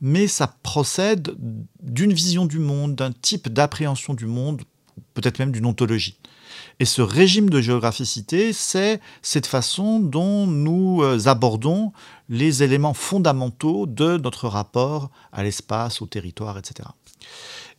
[0.00, 1.36] mais ça procède
[1.80, 4.62] d'une vision du monde, d'un type d'appréhension du monde,
[5.14, 6.18] peut-être même d'une ontologie.
[6.80, 11.92] Et ce régime de géographicité, c'est cette façon dont nous euh, abordons
[12.32, 16.88] les éléments fondamentaux de notre rapport à l'espace, au territoire, etc.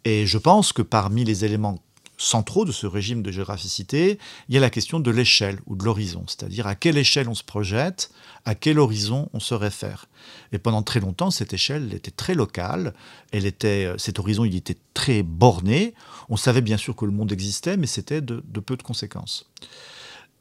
[0.06, 1.80] Et je pense que parmi les éléments
[2.20, 5.84] centraux de ce régime de géographicité, il y a la question de l'échelle ou de
[5.84, 8.12] l'horizon, c'est-à-dire à quelle échelle on se projette,
[8.46, 10.06] à quel horizon on se réfère.
[10.52, 12.94] Et pendant très longtemps, cette échelle était très locale,
[13.32, 15.96] elle euh, cet horizon il était très borné,
[16.30, 19.50] on savait bien sûr que le monde existait, mais c'était de, peu de conséquences.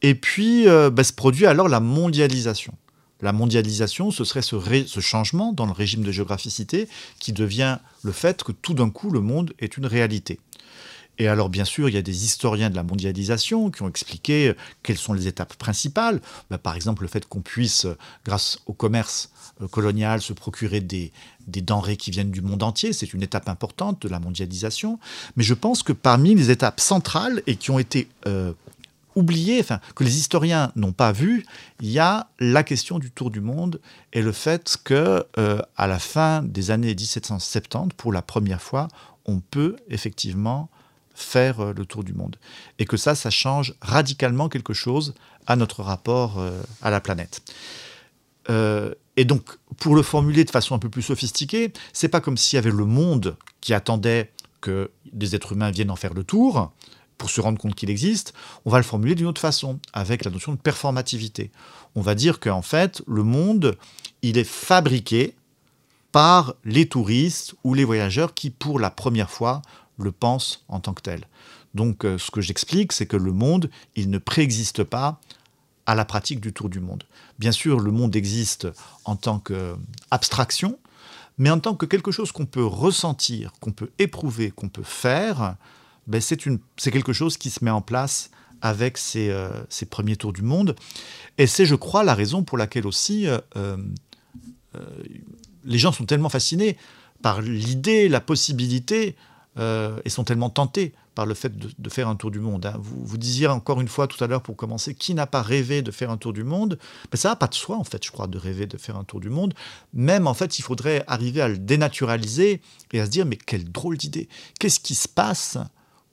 [0.02, 2.74] Et puis euh, bah, se produit alors la mondialisation.
[3.22, 6.88] La mondialisation, ce serait ce, changement dans le régime de géographicité
[7.20, 10.40] qui devient le fait que tout d'un coup le monde est une réalité.
[11.18, 14.48] Et alors, bien sûr, il y a des historiens de la mondialisation qui ont expliqué
[14.48, 16.20] euh, quelles sont les étapes principales.
[16.50, 19.30] Bah, par exemple, le fait qu'on puisse, euh, grâce au commerce
[19.60, 21.12] euh, colonial, se procurer des,
[21.46, 22.94] denrées qui viennent du monde entier.
[22.94, 24.98] C'est une étape importante de la mondialisation.
[25.36, 28.08] Mais je pense que parmi les étapes centrales et qui ont été
[29.14, 31.44] oubliées, enfin, que les historiens n'ont pas vues,
[31.80, 33.80] il y a la question du tour du monde
[34.12, 35.24] et le fait que,
[35.76, 38.88] à la fin des années 1770, pour la première fois,
[39.26, 40.70] on peut effectivement
[41.14, 42.36] faire euh, le tour du monde.
[42.78, 45.14] Et que ça, ça change radicalement quelque chose
[45.46, 47.42] à notre rapport euh, à la planète.
[48.50, 52.36] Euh, et donc, pour le formuler de façon un peu plus sophistiquée, c'est pas comme
[52.36, 56.24] s'il y avait le monde qui attendait que des êtres humains viennent en faire le
[56.24, 56.72] tour
[57.22, 58.34] pour se rendre compte qu'il existe.
[58.64, 61.52] On va le formuler d'une autre façon, avec la notion de performativité.
[61.94, 63.76] On va dire qu'en fait, le monde,
[64.22, 65.36] il est fabriqué
[66.10, 69.62] par les touristes ou les voyageurs qui, pour la première fois,
[69.98, 71.28] le pense en tant que tel.
[71.74, 75.20] Donc euh, ce que j'explique, c'est que le monde, il ne préexiste pas
[75.86, 77.04] à la pratique du tour du monde.
[77.38, 78.66] Bien sûr, le monde existe
[79.04, 80.76] en tant qu'abstraction,
[81.38, 85.54] mais en tant que quelque chose qu'on peut ressentir, qu'on peut éprouver, qu'on peut faire,
[86.06, 90.32] ben c'est quelque chose qui se met en place avec ces, euh, ces, premiers tours
[90.32, 90.76] du monde.
[91.38, 93.76] Et c'est, je crois, la raison pour laquelle aussi euh,
[95.64, 96.76] les gens sont tellement fascinés
[97.22, 99.16] par l'idée, la possibilité
[99.58, 102.64] euh, et sont tellement tentés par le fait de, faire un tour du monde.
[102.64, 102.74] Hein.
[102.80, 105.82] Vous, vous, disiez encore une fois tout à l'heure pour commencer, qui n'a pas rêvé
[105.82, 106.78] de faire un tour du monde?
[107.12, 109.04] Mais Ça n'a pas de soi, en fait, je crois, de rêver de faire un
[109.04, 109.52] tour du monde.
[109.92, 112.62] Même, en fait, il faudrait arriver à le dénaturaliser
[112.92, 115.58] et à se dire, mais quelle drôle d'idée Qu'est-ce qui se passe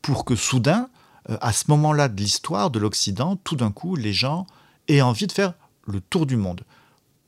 [0.01, 0.89] pour que soudain,
[1.29, 4.47] euh, à ce moment-là de l'histoire de l'Occident, tout d'un coup, les gens
[4.87, 5.53] aient envie de faire
[5.85, 6.63] le tour du monde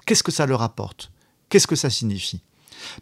[0.05, 1.11] Qu'est-ce que ça leur apporte?
[1.49, 2.41] Qu'est-ce que ça signifie?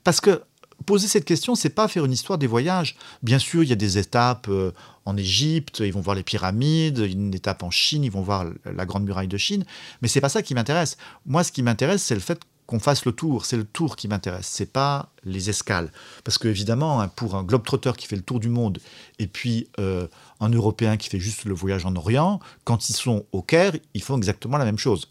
[0.03, 0.43] Parce que
[0.86, 2.97] poser cette question, c'est pas faire une histoire des voyages.
[3.23, 4.71] Bien sûr, il y a des étapes euh,
[5.05, 8.86] en Égypte, ils vont voir les pyramides, une étape en Chine, ils vont voir la
[8.86, 9.65] grande muraille de Chine,
[10.01, 10.97] mais c'est pas ça qui m'intéresse.
[11.25, 14.08] Moi, ce qui m'intéresse, c'est le fait qu'on fasse le tour, c'est le tour qui
[14.08, 15.91] m'intéresse, c'est pas les escales.
[16.23, 18.77] Parce que évidemment, hein, pour un globe-trotteur qui fait le tour du monde
[19.17, 20.08] et puis euh,
[20.39, 24.03] un Européen qui fait juste le voyage en Orient, quand ils sont au Caire, ils
[24.03, 25.10] font exactement la même chose.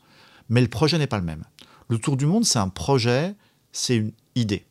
[0.48, 1.42] Mais le projet n'est pas le même.
[1.88, 3.34] Le tour du monde, c'est un projet,
[3.72, 4.64] c'est une idée.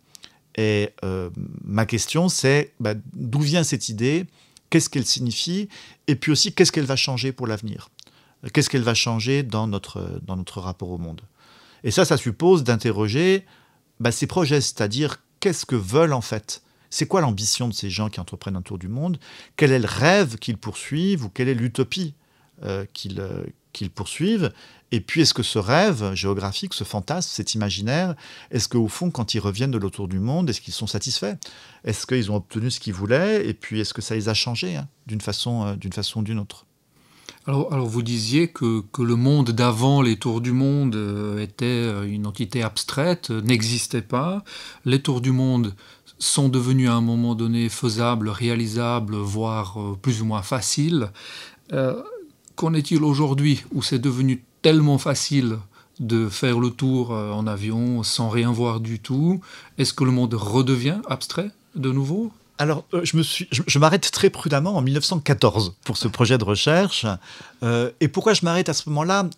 [0.56, 1.30] Et euh,
[1.66, 4.28] ma question, c'est bah, d'où vient cette idée?
[4.70, 5.68] Qu'est-ce qu'elle signifie?
[6.08, 7.90] Et puis aussi, qu'est-ce qu'elle va changer pour l'avenir?
[8.54, 11.22] Qu'est-ce qu'elle va changer dans notre, dans notre rapport au monde?
[11.84, 13.46] Et ça, ça suppose d'interroger
[14.00, 16.62] bah, ces projets, c'est-à-dire qu'est-ce que veulent en fait?
[16.90, 19.20] C'est quoi l'ambition de ces gens qui entreprennent un tour du monde?
[19.56, 22.14] Quel est le rêve qu'ils poursuivent ou quelle est l'utopie
[22.64, 24.52] euh, qu'ils euh, qu'ils poursuivent?
[24.92, 28.16] Et puis, est-ce que ce rêve géographique, ce fantasme, cet imaginaire,
[28.52, 31.36] est-ce qu'au fond, quand ils reviennent de l'autour du monde, est-ce qu'ils sont satisfaits?
[31.84, 33.46] Est-ce qu'ils ont obtenu ce qu'ils voulaient?
[33.46, 36.24] Et puis, est-ce que ça les a changés hein, d'une façon euh, d'une façon ou
[36.24, 36.67] d'une autre?
[37.48, 42.28] Alors, vous disiez que, le monde d'avant les tours du monde euh, était euh, une
[42.28, 44.44] entité abstraite, n'existait pas.
[44.84, 45.74] Les tours du monde
[46.20, 51.12] sont devenus à un moment donné faisables, réalisables, voire plus ou moins faciles.
[52.56, 55.60] Qu'en est-il aujourd'hui où c'est devenu tellement facile
[56.00, 59.42] de faire le tour en avion sans rien voir du tout?
[59.78, 62.32] Est-ce que le monde redevient abstrait de nouveau?
[62.60, 67.06] Alors, euh, je, m'arrête très prudemment en 1914 pour ce projet de recherche.
[67.64, 69.30] Euh, et pourquoi je m'arrête à ce moment-là?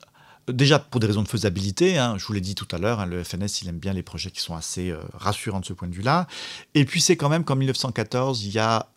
[0.48, 3.06] Déjà pour des raisons de faisabilité, hein, je vous l'ai dit tout à l'heure, hein,
[3.06, 5.88] le FNS il aime bien les projets qui sont assez euh, rassurants de ce point
[5.88, 6.28] de vue-là.
[6.74, 8.88] Et puis c'est quand même qu'en 1914, il y a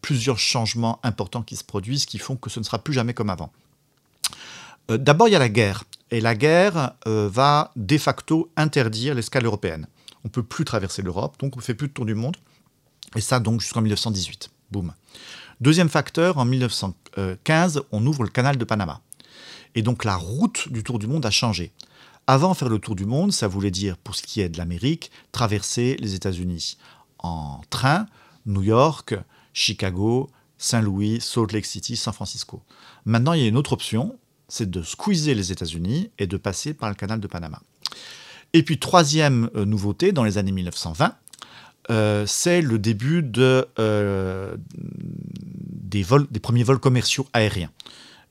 [0.00, 3.28] plusieurs changements importants qui se produisent qui font que ce ne sera plus jamais comme
[3.28, 3.52] avant.
[4.88, 5.84] D'abord, il y a la guerre.
[6.10, 9.86] Et la guerre va de facto interdire l'escale européenne.
[10.24, 12.38] On ne peut plus traverser l'Europe, donc on ne fait plus de tour du monde.
[13.16, 14.50] Et ça donc jusqu'en 1918.
[14.70, 14.92] Boum.
[15.60, 19.00] Deuxième facteur, en 1915, on ouvre le canal de Panama.
[19.74, 21.72] Et donc la route du tour du monde a changé.
[22.26, 25.10] Avant faire le tour du monde, ça voulait dire, pour ce qui est de l'Amérique,
[25.32, 26.76] traverser les États-Unis
[27.18, 28.06] en train,
[28.44, 29.14] New York,
[29.54, 32.62] Chicago, Saint-Louis, Salt Lake City, San Francisco.
[33.04, 34.18] Maintenant, il y a une autre option,
[34.48, 37.60] c'est de squeezer les États-Unis et de passer par le canal de Panama.
[38.52, 41.14] Et puis, troisième euh, nouveauté, dans les années 1920,
[41.90, 46.04] euh, c'est le début euh, des
[46.42, 47.70] premiers vols commerciaux aériens.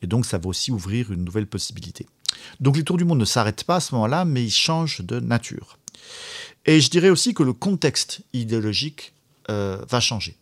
[0.02, 2.06] Et donc, ça va aussi ouvrir une nouvelle possibilité.
[2.60, 5.20] Donc, les tours du monde ne s'arrêtent pas à ce moment-là, mais ils changent de
[5.20, 5.80] nature.
[6.66, 9.14] Et je dirais aussi que le contexte idéologique
[9.50, 10.38] euh, va changer.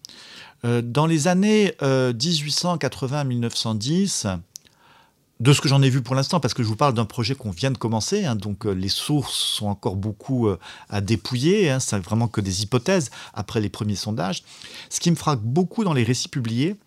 [0.63, 4.39] dans les années 1880-1910,
[5.39, 7.36] de ce que j'en ai vu pour l'instant, parce que je vous parle d'un projet
[7.36, 10.58] qu'on vient de commencer, hein, donc euh, les sources sont encore beaucoup euh,
[10.89, 14.43] à dépouiller, hein, c'est vraiment que des hypothèses après les premiers sondages.
[14.89, 16.78] Ce qui me frappe beaucoup dans les récits publiés,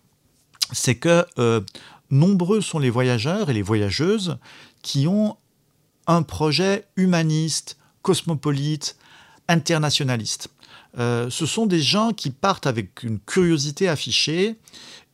[0.71, 1.61] c'est que euh,
[2.09, 4.37] nombreux sont les voyageurs et les voyageuses
[4.81, 5.37] qui ont
[6.07, 8.97] un projet humaniste, cosmopolite,
[9.47, 10.49] internationaliste.
[10.97, 14.55] ce sont des gens qui partent avec une curiosité affichée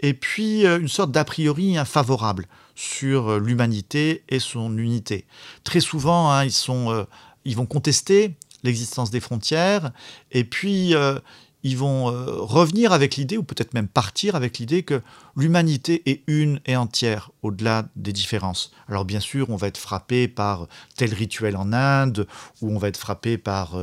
[0.01, 5.25] et puis une sorte d'a priori infavorable sur euh, l'humanité et son unité.
[5.63, 7.05] Très souvent, hein, euh,
[7.45, 9.91] ils vont contester l'existence des frontières,
[10.31, 11.19] et puis euh,
[11.63, 12.05] ils vont
[12.45, 15.01] revenir avec l'idée, ou peut-être même partir avec l'idée que
[15.35, 18.71] l'humanité est une et entière, au-delà des différences.
[18.87, 22.27] Alors bien sûr, on va être frappé par tel rituel en Inde,
[22.61, 23.79] ou on va être frappé par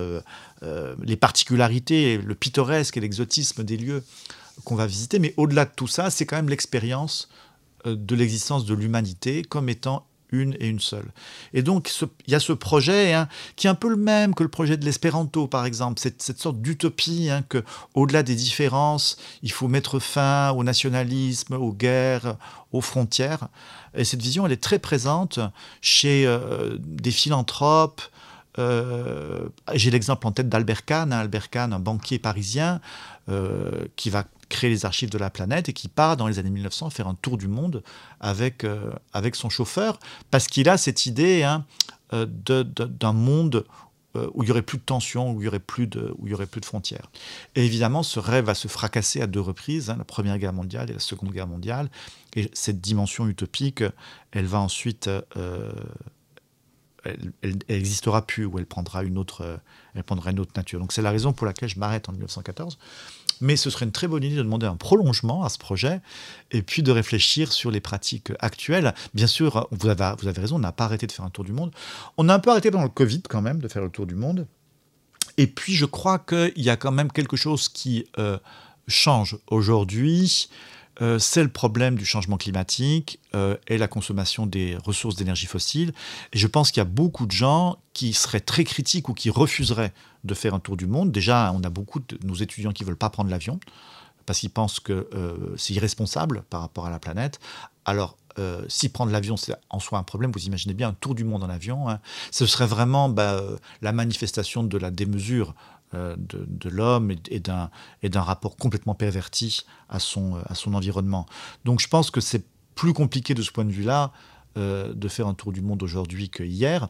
[1.02, 4.04] les particularités, le pittoresque et l'exotisme des lieux
[4.64, 7.28] qu'on va visiter, mais au-delà de tout ça, c'est quand même l'expérience
[7.84, 11.12] de l'existence de l'humanité comme étant une et une seule.
[11.52, 11.92] Et donc,
[12.26, 14.76] il y a ce projet hein, qui est un peu le même que le projet
[14.76, 17.62] de l'espéranto, par exemple, cette, cette sorte d'utopie hein, que,
[17.94, 22.36] au-delà des différences, il faut mettre fin au nationalisme, aux guerres,
[22.72, 23.48] aux frontières.
[23.94, 25.38] Et cette vision, elle est très présente
[25.82, 28.02] chez euh, des philanthropes.
[28.58, 32.80] Euh, j'ai l'exemple en tête d'Albert Kahn, hein, un banquier parisien,
[33.94, 36.90] qui va créer les archives de la planète et qui part dans les années 1900
[36.90, 37.82] faire un tour du monde
[38.20, 39.98] avec, euh, avec son chauffeur,
[40.30, 41.64] parce qu'il a cette idée hein,
[42.12, 43.64] euh, d'un monde
[44.14, 46.26] euh, où il y aurait plus de tensions, où il y aurait plus de, où
[46.26, 47.10] il y aurait plus de frontières.
[47.56, 50.90] Et évidemment, ce rêve va se fracasser à deux reprises, hein, la Première Guerre mondiale
[50.90, 51.90] et la Seconde Guerre mondiale.
[52.36, 53.82] Et cette dimension utopique,
[54.32, 55.08] elle va ensuite,
[57.04, 59.60] elle, elle, existera plus, ou elle prendra une autre,
[59.94, 60.78] elle prendra une autre nature.
[60.78, 62.78] Donc c'est la raison pour laquelle je m'arrête en 1914
[63.40, 66.00] mais ce serait une très bonne idée de demander un prolongement à ce projet
[66.50, 68.94] et puis de réfléchir sur les pratiques actuelles.
[69.14, 71.72] Bien sûr, vous avez, raison, on n'a pas arrêté de faire un tour du monde.
[72.16, 74.14] On a un peu arrêté pendant le Covid quand même de faire le tour du
[74.14, 74.46] monde.
[75.38, 78.38] Et puis je crois qu'il y a quand même quelque chose qui euh,
[78.86, 80.48] change aujourd'hui.
[81.00, 85.92] Euh, c'est le problème du changement climatique euh, et la consommation des ressources d'énergie fossile.
[86.32, 89.30] Et je pense qu'il y a beaucoup de gens qui seraient très critiques ou qui
[89.30, 89.92] refuseraient
[90.24, 91.10] de faire un tour du monde.
[91.10, 93.58] Déjà, on a beaucoup de nos étudiants qui ne veulent pas prendre l'avion
[94.26, 97.40] parce qu'ils pensent que euh, c'est irresponsable par rapport à la planète.
[97.84, 98.16] Alors,
[98.66, 101.44] si prendre l'avion, c'est en soi un problème, vous imaginez bien un tour du monde
[101.44, 102.00] en avion, hein.
[102.30, 103.42] ce serait vraiment bah,
[103.82, 105.54] la manifestation de la démesure
[105.94, 111.26] euh, de, l'homme et, d'un rapport complètement perverti à son, à son environnement.
[111.66, 114.10] Donc je pense que c'est plus compliqué de ce point de vue-là
[114.56, 116.88] euh, de faire un tour du monde aujourd'hui que hier.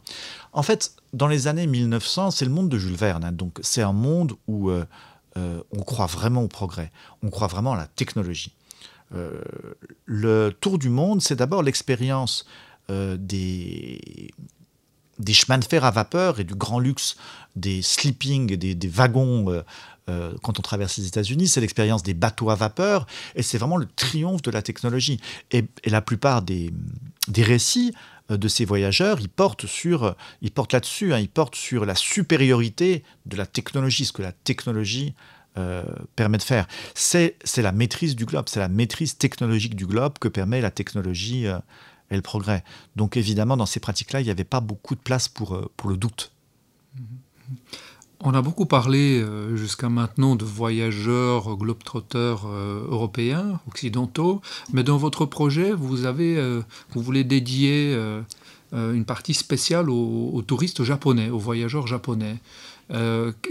[0.52, 3.24] En fait, dans les années 1900, c'est le monde de Jules Verne.
[3.24, 3.32] Hein.
[3.32, 4.84] donc c'est un monde où euh,
[5.36, 6.92] on croit vraiment au progrès,
[7.24, 8.54] on croit vraiment à la technologie.
[10.06, 12.46] le tour du monde, c'est d'abord l'expérience
[12.88, 14.30] des,
[15.18, 17.16] des chemins de fer à vapeur et du grand luxe
[17.57, 19.62] des sleeping, des, des wagons euh,
[20.09, 23.77] euh, quand on traverse les États-Unis, c'est l'expérience des bateaux à vapeur, et c'est vraiment
[23.77, 25.20] le triomphe de la technologie.
[25.53, 26.72] Et, la plupart des,
[27.29, 27.94] des, récits
[28.31, 29.64] euh, de ces voyageurs, ils portent,
[30.55, 35.14] portent là-dessus, hein, ils portent sur la supériorité de la technologie, ce que la technologie
[36.16, 36.66] permet de faire.
[36.94, 41.46] C'est la maîtrise du globe, c'est la maîtrise technologique du globe que permet la technologie
[42.12, 42.62] et le progrès.
[42.94, 45.96] Donc évidemment, dans ces pratiques-là, il n'y avait pas beaucoup de place pour, pour le
[45.96, 46.31] doute.
[48.25, 54.40] On a beaucoup parlé euh, jusqu'à maintenant de voyageurs globetrotters euh, européens, occidentaux,
[54.72, 57.98] mais dans votre projet, vous, avez, euh, vous voulez dédier
[58.72, 62.37] une partie spéciale aux, touristes japonais, aux voyageurs japonais.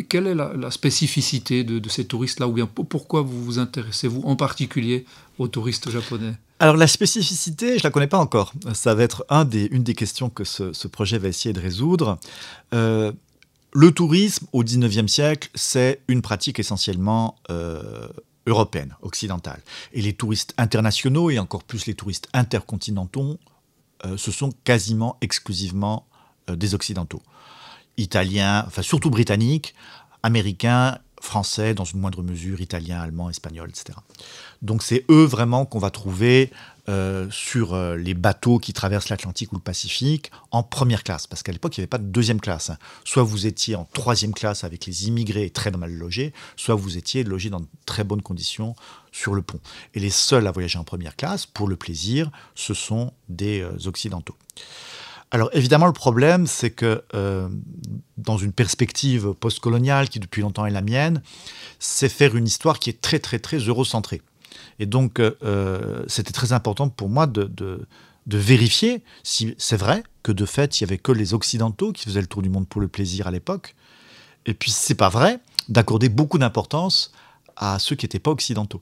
[0.10, 5.06] quelle est la, spécificité de, ces touristes-là, ou bien pourquoi vous vous intéressez-vous en particulier
[5.38, 6.34] aux touristes japonais?
[6.62, 8.54] Alors la spécificité, je la connais pas encore.
[8.74, 12.18] Ça va être une des questions que ce, projet va essayer de résoudre.
[13.74, 18.10] Le tourisme au XIXe siècle, c'est une pratique essentiellement euh,
[18.46, 19.62] européenne, occidentale.
[19.94, 23.40] Et les touristes internationaux, et encore plus les touristes intercontinentaux,
[24.06, 26.06] euh, ce sont quasiment exclusivement
[26.50, 27.22] euh, des occidentaux.
[27.96, 29.74] Italiens, enfin surtout britanniques,
[30.22, 33.98] américains, français, dans une moindre mesure, italiens, allemands, espagnols, etc.
[34.62, 36.52] Donc c'est eux vraiment qu'on va trouver
[36.90, 41.44] euh, sur euh, les bateaux qui traversent l'Atlantique ou le Pacifique en première classe, parce
[41.44, 42.72] qu'à l'époque, il n'y avait pas de deuxième classe.
[42.72, 42.78] Hein.
[43.06, 47.24] Soit vous étiez en troisième classe avec les immigrés très mal logés, soit vous étiez
[47.24, 48.76] logé dans de très bonnes conditions
[49.12, 49.60] sur le pont.
[49.94, 53.78] Et les seuls à voyager en première classe, pour le plaisir, ce sont des euh,
[53.86, 54.36] Occidentaux.
[55.32, 57.04] Alors évidemment, le problème, c'est que
[58.18, 61.22] dans une perspective postcoloniale qui depuis longtemps est la mienne,
[61.80, 64.22] c'est faire une histoire qui est très très très eurocentrée.
[64.80, 67.88] Et donc, euh, euh, c'était très important pour moi de,
[68.28, 72.22] vérifier si c'est vrai que de fait, il n'y avait que les Occidentaux qui faisaient
[72.22, 73.76] le tour du monde pour le plaisir à l'époque.
[74.46, 75.40] Et puis, c'est pas vrai,
[75.70, 77.12] d'accorder beaucoup d'importance
[77.58, 78.82] à ceux qui n'étaient pas occidentaux.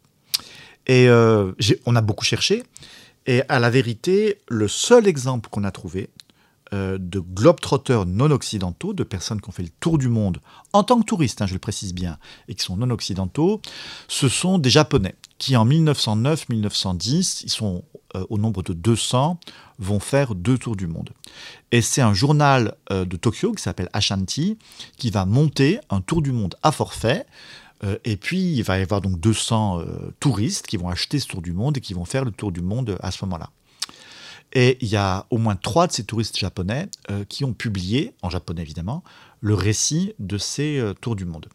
[0.88, 1.52] Et euh,
[1.86, 2.64] on a beaucoup cherché.
[3.26, 6.10] Et à la vérité, le seul exemple qu'on a trouvé
[6.72, 10.40] de globetrotters non occidentaux, de personnes qui ont fait le tour du monde
[10.74, 13.62] en tant que touristes, hein, je le précise bien, et qui sont non occidentaux,
[14.08, 17.84] ce sont des Japonais qui en 1909-1910, ils sont
[18.16, 19.40] euh, au nombre de 200,
[19.80, 21.10] vont faire deux tours du monde.
[21.72, 24.58] Et c'est un journal euh, de Tokyo qui s'appelle Ashanti
[24.98, 27.26] qui va monter un tour du monde à forfait.
[27.86, 29.82] Euh, et puis il va y avoir donc 200
[30.20, 32.62] touristes qui vont acheter ce tour du monde et qui vont faire le tour du
[32.62, 33.50] monde à ce moment-là.
[34.54, 36.90] Et il y a au moins trois de ces touristes japonais
[37.28, 39.04] qui ont publié, en japonais évidemment,
[39.42, 41.48] le récit de ces tours du monde.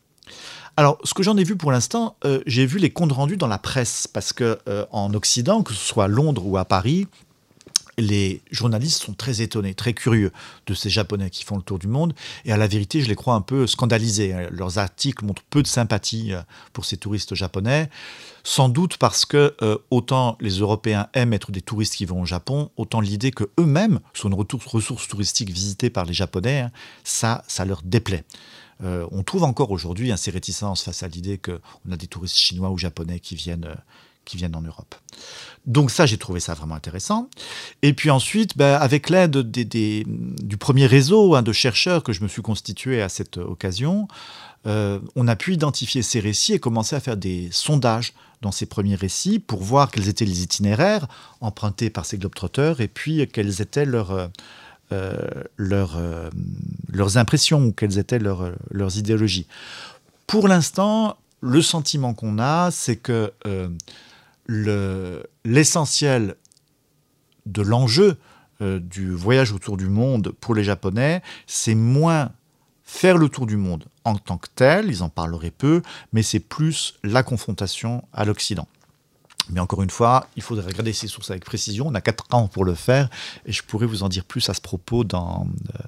[0.76, 3.46] Alors, ce que j'en ai vu pour l'instant, euh, j'ai vu les comptes rendus dans
[3.46, 7.06] la presse, parce que euh, en Occident, que ce soit à Londres ou à Paris,
[7.98, 10.32] les journalistes sont très étonnés, très curieux
[10.66, 12.14] de ces Japonais qui font le tour du monde.
[12.44, 14.34] Et à la vérité, je les crois un peu scandalisés.
[14.50, 16.40] Leurs articles montrent peu de sympathie euh,
[16.72, 17.88] pour ces touristes japonais.
[18.42, 19.56] Sans doute parce que
[19.90, 24.00] autant les Européens aiment être des touristes qui vont au Japon, autant l'idée que eux-mêmes
[24.12, 26.70] sont une ressource touristique visitée par les Japonais, hein,
[27.04, 28.24] ça, ça leur déplaît.
[28.82, 32.70] Euh, on trouve encore aujourd'hui ces réticences face à l'idée qu'on a des touristes chinois
[32.70, 33.74] ou japonais qui viennent, euh,
[34.24, 34.94] qui viennent en Europe.
[35.66, 37.28] Donc ça, j'ai trouvé ça vraiment intéressant.
[37.82, 42.28] Et puis ensuite, ben, avec l'aide du premier réseau hein, de chercheurs que je me
[42.28, 44.06] suis constitué à cette occasion,
[44.66, 48.66] euh, on a pu identifier ces récits et commencer à faire des sondages dans ces
[48.66, 51.06] premiers récits pour voir quels étaient les itinéraires
[51.40, 54.28] empruntés par ces globetrotters et puis quels étaient leurs euh,
[54.92, 59.46] euh, leurs impressions ou quelles étaient leurs idéologies.
[60.26, 63.32] Pour l'instant, le sentiment qu'on a, c'est que
[64.50, 66.36] euh, l'essentiel
[67.46, 68.16] de l'enjeu
[68.60, 72.30] du voyage autour du monde pour les Japonais, c'est moins
[72.82, 76.40] faire le tour du monde en tant que tel, ils en parleraient peu, mais c'est
[76.40, 78.68] plus la confrontation à l'Occident.
[79.50, 81.88] Mais encore une fois, il faudrait regarder ces sources avec précision.
[81.88, 83.08] On a 4 ans pour le faire
[83.44, 85.78] et je pourrais vous en dire plus à ce propos dans, euh,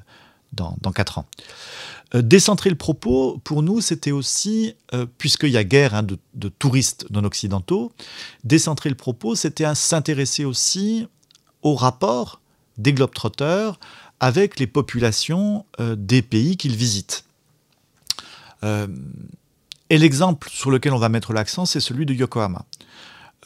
[0.52, 1.26] dans, dans 4 ans.
[2.14, 6.48] Euh, décentrer le propos, pour nous, c'était aussi, euh, puisqu'il y a guerre hein, de,
[6.48, 7.92] touristes non occidentaux,
[8.44, 11.08] décentrer le propos, c'était s'intéresser aussi
[11.62, 12.40] au rapport
[12.78, 13.78] des globetrotters
[14.20, 17.24] avec les populations des pays qu'ils visitent.
[18.62, 22.64] et l'exemple sur lequel on va mettre l'accent, c'est celui de Yokohama.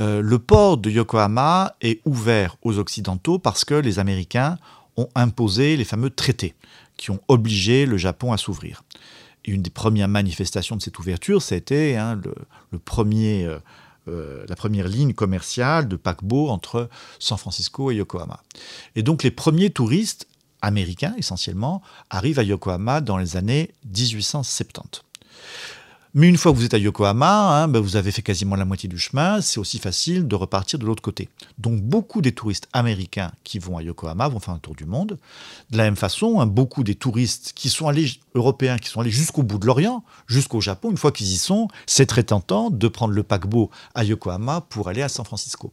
[0.00, 4.56] Euh, le port de Yokohama est ouvert aux Occidentaux parce que les Américains
[4.96, 6.54] ont imposé les fameux traités
[7.00, 8.84] qui ont obligé le Japon à s'ouvrir.
[9.46, 12.20] Une des premières manifestations de cette ouverture, c'était hein,
[12.70, 13.58] le, premier, euh,
[14.06, 18.42] euh, la première ligne commerciale de paquebot entre San Francisco et Yokohama.
[18.96, 20.28] Et donc les premiers touristes
[20.60, 21.80] américains essentiellement
[22.10, 25.02] arrivent à Yokohama dans les années 1870.
[26.12, 28.64] Mais une fois que vous êtes à Yokohama, hein, ben, vous avez fait quasiment la
[28.64, 31.28] moitié du chemin, c'est aussi facile de repartir de l'autre côté.
[31.58, 35.18] Donc beaucoup des touristes américains qui vont à Yokohama vont faire un tour du monde.
[35.70, 39.10] De la même façon, hein, beaucoup des touristes qui sont allés, européens, qui sont allés
[39.10, 42.88] jusqu'au bout de l'Orient, jusqu'au Japon, une fois qu'ils y sont, c'est très tentant de
[42.88, 45.70] prendre le paquebot à Yokohama pour aller à San Francisco.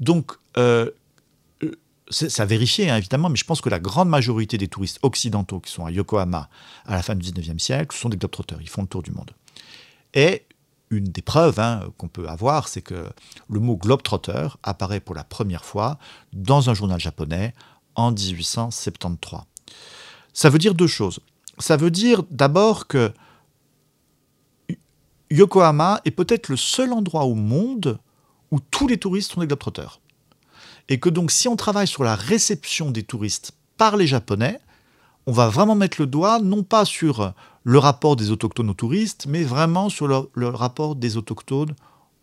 [0.00, 0.90] Donc, euh,
[1.62, 1.72] euh
[2.10, 5.60] c'est à vérifier hein, évidemment, mais je pense que la grande majorité des touristes occidentaux
[5.60, 6.48] qui sont à Yokohama
[6.86, 9.30] à la fin du 19e siècle sont des globetrotters, ils font le tour du monde.
[10.14, 10.46] Et
[10.90, 13.06] une des preuves hein, qu'on peut avoir, c'est que
[13.48, 15.98] le mot globetrotter apparaît pour la première fois
[16.32, 17.54] dans un journal japonais
[17.94, 19.40] en 1873.
[20.32, 21.20] Ça veut dire deux choses.
[21.58, 23.12] Ça veut dire d'abord que
[25.30, 27.98] Yokohama est peut-être le seul endroit au monde
[28.50, 30.00] où tous les touristes sont des globetrotters.
[30.88, 34.58] Et que donc si on travaille sur la réception des touristes par les Japonais,
[35.26, 37.34] on va vraiment mettre le doigt non pas sur
[37.68, 41.74] le rapport des autochtones aux touristes, mais vraiment sur le, rapport des autochtones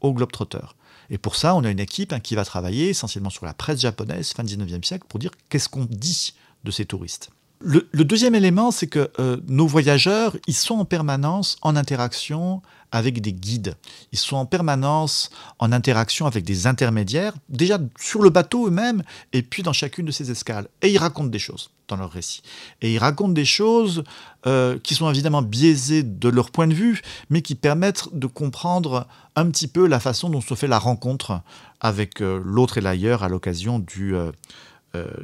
[0.02, 0.76] aux globetrotters.
[1.12, 3.80] Et pour ça, on a une équipe hein, qui va travailler essentiellement sur la presse
[3.80, 6.34] japonaise fin 19e siècle pour dire qu'est-ce qu'on dit
[6.64, 7.30] de ces touristes.
[7.60, 12.64] Le, deuxième élément, c'est que euh, nos voyageurs, ils sont en permanence en interaction
[12.96, 13.76] avec des guides.
[14.14, 15.30] Ils sont en permanence
[15.60, 20.12] en interaction avec des intermédiaires, déjà sur le bateau eux-mêmes, et puis dans chacune de
[20.12, 20.70] ces escales.
[20.82, 22.42] Et ils racontent des choses dans leur récit.
[22.82, 24.06] Et ils racontent des choses
[24.48, 29.08] euh, qui sont évidemment biaisées de leur point de vue, mais qui permettent de comprendre
[29.36, 31.42] un petit peu la façon dont se fait la rencontre
[31.82, 34.32] avec euh, l'autre et l'ailleurs à l'occasion du, euh,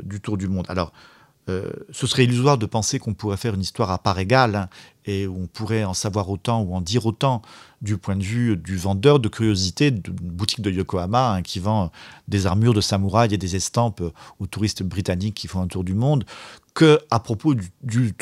[0.04, 0.66] du Tour du Monde.
[0.68, 0.92] Alors,
[1.48, 4.70] ce serait illusoire de penser qu'on pourrait faire une histoire à part égale hein,
[5.06, 7.42] et on pourrait en savoir autant ou en dire autant
[7.82, 11.92] du point de vue du vendeur de curiosité d'une boutique de Yokohama hein, qui vend
[12.28, 14.04] des armures de samouraï et des estampes
[14.40, 16.24] aux touristes britanniques qui font un tour du monde
[16.74, 18.14] que à propos du,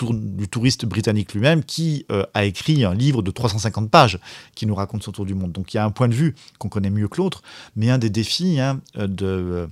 [0.50, 4.20] touriste britannique lui-même qui euh, a écrit un livre de 350 pages
[4.56, 5.52] qui nous raconte son tour du monde.
[5.52, 7.44] Donc il y a un point de vue qu'on connaît mieux que l'autre,
[7.76, 9.70] mais un des défis hein, de,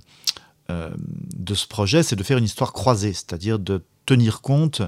[0.70, 4.82] euh, de ce projet, c'est de faire une histoire croisée, c'est-à-dire de tenir compte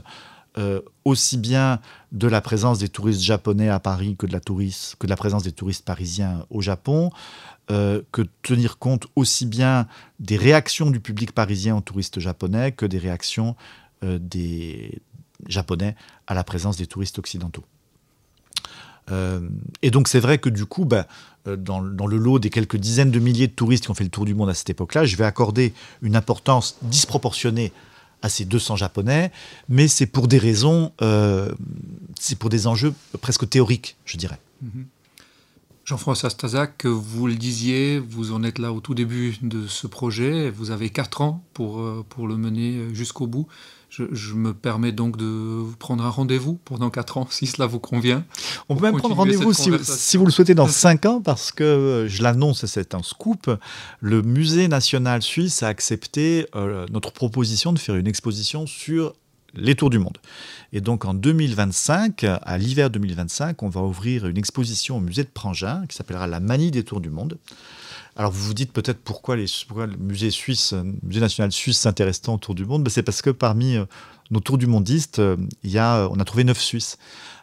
[0.59, 1.81] euh, aussi bien
[2.13, 6.45] de la présence des touristes japonais à Paris que de la, présence des touristes parisiens
[6.51, 7.11] au Japon,
[7.71, 9.87] euh, que tenir compte aussi bien
[10.19, 13.57] des réactions du public parisien aux touristes japonais que des réactions
[14.03, 15.03] des
[15.47, 15.95] japonais
[16.27, 17.65] à la présence des touristes occidentaux.
[19.83, 21.05] et donc c'est vrai que du coup, ben,
[21.47, 24.11] dans, dans, le lot des quelques dizaines de milliers de touristes qui ont fait le
[24.11, 25.73] tour du monde à cette époque-là, je vais accorder
[26.03, 27.73] une importance disproportionnée
[28.23, 29.33] à ces 200 Japonais,
[29.69, 31.53] mais c'est pour des raisons, euh,
[32.19, 34.39] c'est pour des enjeux presque théoriques, je dirais.
[34.63, 34.87] Mhm.
[35.85, 40.51] Jean-François Stazac, vous le disiez, vous en êtes là au tout début de ce projet,
[40.51, 43.49] vous avez 4 ans pour, euh, pour le mener jusqu'au bout.
[43.91, 48.25] Je, me permets donc de prendre un rendez-vous pendant 4 ans, si cela vous convient.
[48.69, 51.65] On peut même prendre rendez-vous si, si, vous le souhaitez dans 5 ans, parce que
[51.65, 53.51] euh, je l'annonce, c'est un scoop.
[54.01, 59.15] Le Musée national suisse a accepté euh, notre proposition de faire une exposition sur
[59.55, 60.19] les tours du monde.
[60.73, 65.29] Et donc en 2025, à l'hiver 2025, on va ouvrir une exposition au musée de
[65.29, 67.39] Prangin qui s'appellera La manie des tours du monde.
[68.21, 70.29] Alors vous vous dites peut-être pourquoi, les, le musée
[71.03, 72.85] musée national suisse s'intéresse tant au Tour du Monde.
[72.85, 73.87] Ben, c'est parce que parmi euh,
[74.31, 76.99] nos tours du mondiste, euh, il y a, on a trouvé neuf Suisses.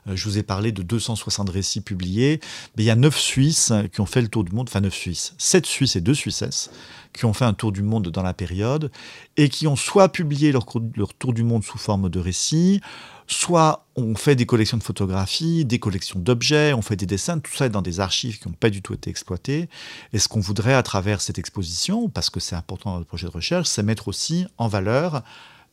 [0.07, 2.39] Euh, je vous ai parlé de 260 récits publiés,
[2.75, 4.93] mais il y a neuf Suisses qui ont fait le tour du monde, enfin neuf
[4.93, 6.69] Suisses, sept Suisses et deux Suissesses
[7.11, 8.91] qui ont fait un tour du monde dans la période
[9.35, 12.81] et qui ont soit publié leur tour du monde sous forme de récits,
[13.27, 17.53] soit on fait des collections de photographies, des collections d'objets, on fait des dessins, tout
[17.53, 19.69] ça est dans des archives qui n'ont pas du tout été exploitées.
[20.13, 23.27] Et ce qu'on voudrait à travers cette exposition, parce que c'est important dans le projet
[23.27, 25.23] de recherche, c'est mettre aussi en valeur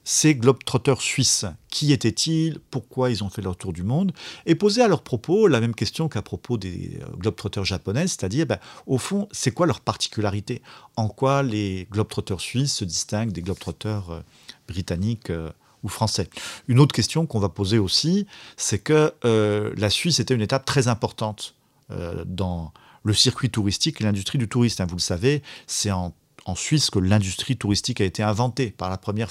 [0.04, 1.46] ces globetrotters suisses?
[1.70, 2.60] Qui étaient-ils?
[2.70, 4.12] Pourquoi ils ont fait leur tour du monde?
[4.46, 8.46] Et poser à leur propos la même question qu'à propos des euh, globetrotters japonais, c'est-à-dire,
[8.46, 10.62] ben, au fond, c'est quoi leur particularité?
[10.96, 14.20] En quoi les globetrotters suisses se distinguent des globetrotters euh,
[14.68, 15.50] britanniques euh,
[15.84, 16.28] ou français.
[16.66, 18.26] Une autre question qu'on va poser aussi,
[18.56, 21.54] c'est que euh, la Suisse était une étape très importante
[21.90, 22.72] euh, dans
[23.04, 24.84] le circuit touristique et l'industrie du tourisme.
[24.88, 26.12] Vous le savez, c'est en,
[26.56, 29.30] Suisse que l'industrie touristique a été inventée pour la première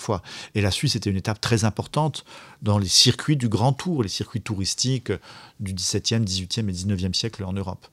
[0.00, 0.22] fois.
[0.56, 2.24] Et la Suisse était une étape très importante
[2.60, 5.12] dans les circuits du Grand Tour, les circuits touristiques
[5.60, 7.86] du XVIIe, XVIIIe et XIXe siècle en Europe.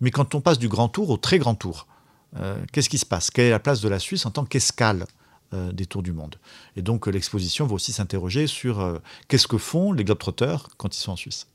[0.00, 1.88] Mais quand on passe du Grand Tour au très Grand Tour,
[2.36, 3.30] euh, qu'est-ce qui se passe?
[3.30, 5.06] Quelle est la place de la Suisse en tant qu'escale?
[5.54, 6.36] Euh, des tours du monde.
[6.76, 10.94] Et donc euh, l'exposition va aussi s'interroger sur euh, qu'est-ce que font les globetrotters quand
[10.94, 11.46] ils sont en Suisse.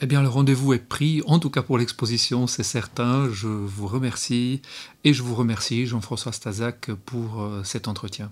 [0.00, 3.28] Eh bien, le rendez-vous est pris, en tout cas pour l'exposition, c'est certain.
[3.30, 4.60] Je vous remercie
[5.04, 8.30] et je vous remercie, Jean-François Stazac, pour cet entretien.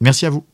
[0.00, 0.44] Merci à vous.